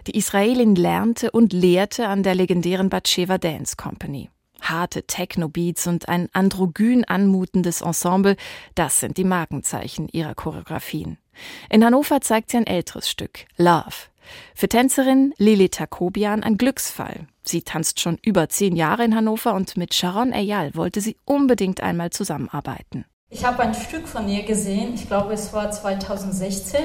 Die 0.06 0.16
Israelin 0.16 0.76
lernte 0.76 1.32
und 1.32 1.52
lehrte 1.52 2.08
an 2.10 2.22
der 2.22 2.36
legendären 2.36 2.92
Batsheva 2.92 3.40
Dance 3.40 3.76
Company. 3.76 4.30
Harte 4.62 5.02
Techno-Beats 5.02 5.88
und 5.88 6.10
ein 6.10 6.30
androgyn 6.32 7.06
anmutendes 7.06 7.82
Ensemble, 7.82 8.36
das 8.76 9.00
sind 9.00 9.18
die 9.18 9.24
Markenzeichen 9.24 10.10
ihrer 10.10 10.36
Choreografien. 10.36 11.18
In 11.72 11.84
Hannover 11.84 12.22
zeigt 12.22 12.52
sie 12.52 12.58
ein 12.58 12.68
älteres 12.68 13.10
Stück, 13.10 13.48
Love. 13.58 13.96
Für 14.54 14.70
Tänzerin 14.70 15.34
Lili 15.40 15.70
Takobian 15.70 16.44
ein 16.44 16.60
Glücksfall. 16.60 17.26
Sie 17.42 17.64
tanzt 17.64 18.00
schon 18.00 18.20
über 18.22 18.48
zehn 18.48 18.76
Jahre 18.76 19.06
in 19.06 19.16
Hannover 19.16 19.56
und 19.56 19.76
mit 19.76 19.96
Sharon 19.96 20.34
Eyal 20.34 20.76
wollte 20.76 21.02
sie 21.02 21.18
unbedingt 21.26 21.82
einmal 21.82 22.12
zusammenarbeiten. 22.12 23.06
Ich 23.32 23.46
habe 23.46 23.62
ein 23.62 23.76
Stück 23.76 24.08
von 24.08 24.28
ihr 24.28 24.42
gesehen, 24.42 24.96
ich 24.96 25.06
glaube 25.06 25.34
es 25.34 25.54
war 25.54 25.70
2016. 25.70 26.80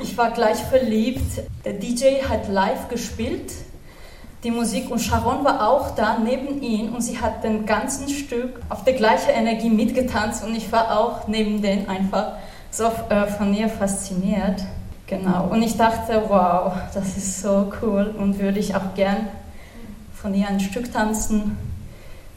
Ich 0.00 0.16
war 0.16 0.30
gleich 0.30 0.58
verliebt. 0.58 1.42
Der 1.64 1.72
DJ 1.72 2.22
hat 2.28 2.48
live 2.48 2.86
gespielt, 2.86 3.52
die 4.44 4.52
Musik 4.52 4.92
und 4.92 5.00
Sharon 5.00 5.44
war 5.44 5.68
auch 5.68 5.96
da 5.96 6.18
neben 6.18 6.62
ihm 6.62 6.94
und 6.94 7.00
sie 7.00 7.20
hat 7.20 7.42
den 7.42 7.66
ganzen 7.66 8.08
Stück 8.08 8.60
auf 8.68 8.84
der 8.84 8.92
gleichen 8.92 9.30
Energie 9.30 9.70
mitgetanzt 9.70 10.44
und 10.44 10.54
ich 10.54 10.70
war 10.70 10.96
auch 10.96 11.26
neben 11.26 11.62
denen 11.62 11.88
einfach 11.88 12.34
so 12.70 12.84
äh, 13.08 13.26
von 13.26 13.52
ihr 13.52 13.68
fasziniert. 13.68 14.62
Genau. 15.08 15.48
Und 15.48 15.62
ich 15.62 15.76
dachte, 15.76 16.22
wow, 16.28 16.74
das 16.94 17.16
ist 17.16 17.42
so 17.42 17.72
cool 17.82 18.14
und 18.16 18.38
würde 18.38 18.60
ich 18.60 18.76
auch 18.76 18.94
gern 18.94 19.26
von 20.14 20.32
ihr 20.32 20.46
ein 20.46 20.60
Stück 20.60 20.92
tanzen. 20.92 21.58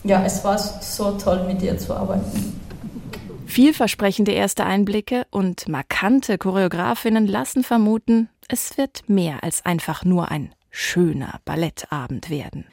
Ja, 0.03 0.23
es 0.25 0.43
war 0.43 0.58
so 0.58 1.12
toll, 1.12 1.43
mit 1.47 1.62
ihr 1.62 1.77
zu 1.77 1.95
arbeiten. 1.95 2.64
Vielversprechende 3.55 4.33
erste 4.33 4.65
Einblicke 4.65 5.27
und 5.31 5.69
markante 5.69 6.37
Choreografinnen 6.37 7.25
lassen 7.25 7.63
vermuten, 7.63 8.27
es 8.49 8.77
wird 8.77 9.07
mehr 9.07 9.45
als 9.45 9.65
einfach 9.65 10.03
nur 10.03 10.29
ein 10.29 10.53
schöner 10.71 11.39
Ballettabend 11.45 12.29
werden. 12.29 12.65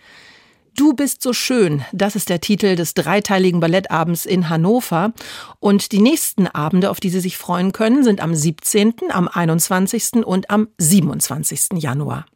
Du 0.77 0.93
bist 0.93 1.23
so 1.23 1.33
schön, 1.33 1.85
das 1.93 2.17
ist 2.17 2.31
der 2.31 2.41
Titel 2.41 2.75
des 2.75 2.95
dreiteiligen 2.95 3.61
Ballettabends 3.61 4.27
in 4.27 4.49
Hannover. 4.49 5.13
Und 5.61 5.93
die 5.93 6.01
nächsten 6.01 6.49
Abende, 6.49 6.91
auf 6.91 6.99
die 6.99 7.11
Sie 7.11 7.21
sich 7.21 7.37
freuen 7.37 7.71
können, 7.71 8.03
sind 8.03 8.21
am 8.21 8.35
17., 8.35 8.95
am 9.11 9.29
21. 9.29 10.27
und 10.27 10.51
am 10.51 10.67
27. 10.79 11.81
Januar. 11.81 12.27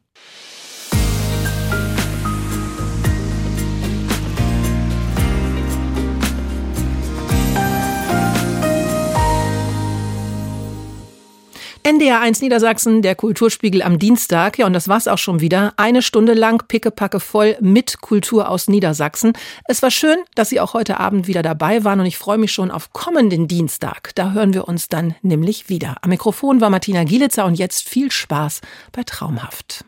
NDR1 11.86 12.42
Niedersachsen, 12.42 13.00
der 13.00 13.14
Kulturspiegel 13.14 13.80
am 13.80 14.00
Dienstag. 14.00 14.58
Ja, 14.58 14.66
und 14.66 14.72
das 14.72 14.88
war's 14.88 15.06
auch 15.06 15.18
schon 15.18 15.38
wieder. 15.38 15.72
Eine 15.76 16.02
Stunde 16.02 16.34
lang 16.34 16.66
pickepacke 16.66 17.20
voll 17.20 17.56
mit 17.60 18.00
Kultur 18.00 18.50
aus 18.50 18.66
Niedersachsen. 18.66 19.34
Es 19.66 19.82
war 19.82 19.92
schön, 19.92 20.18
dass 20.34 20.48
Sie 20.48 20.58
auch 20.58 20.74
heute 20.74 20.98
Abend 20.98 21.28
wieder 21.28 21.42
dabei 21.42 21.84
waren 21.84 22.00
und 22.00 22.06
ich 22.06 22.18
freue 22.18 22.38
mich 22.38 22.50
schon 22.50 22.72
auf 22.72 22.92
kommenden 22.92 23.46
Dienstag. 23.46 24.10
Da 24.16 24.32
hören 24.32 24.52
wir 24.52 24.66
uns 24.66 24.88
dann 24.88 25.14
nämlich 25.22 25.68
wieder. 25.68 25.98
Am 26.02 26.10
Mikrofon 26.10 26.60
war 26.60 26.70
Martina 26.70 27.04
Gielitzer 27.04 27.46
und 27.46 27.54
jetzt 27.54 27.88
viel 27.88 28.10
Spaß 28.10 28.62
bei 28.90 29.04
Traumhaft. 29.04 29.84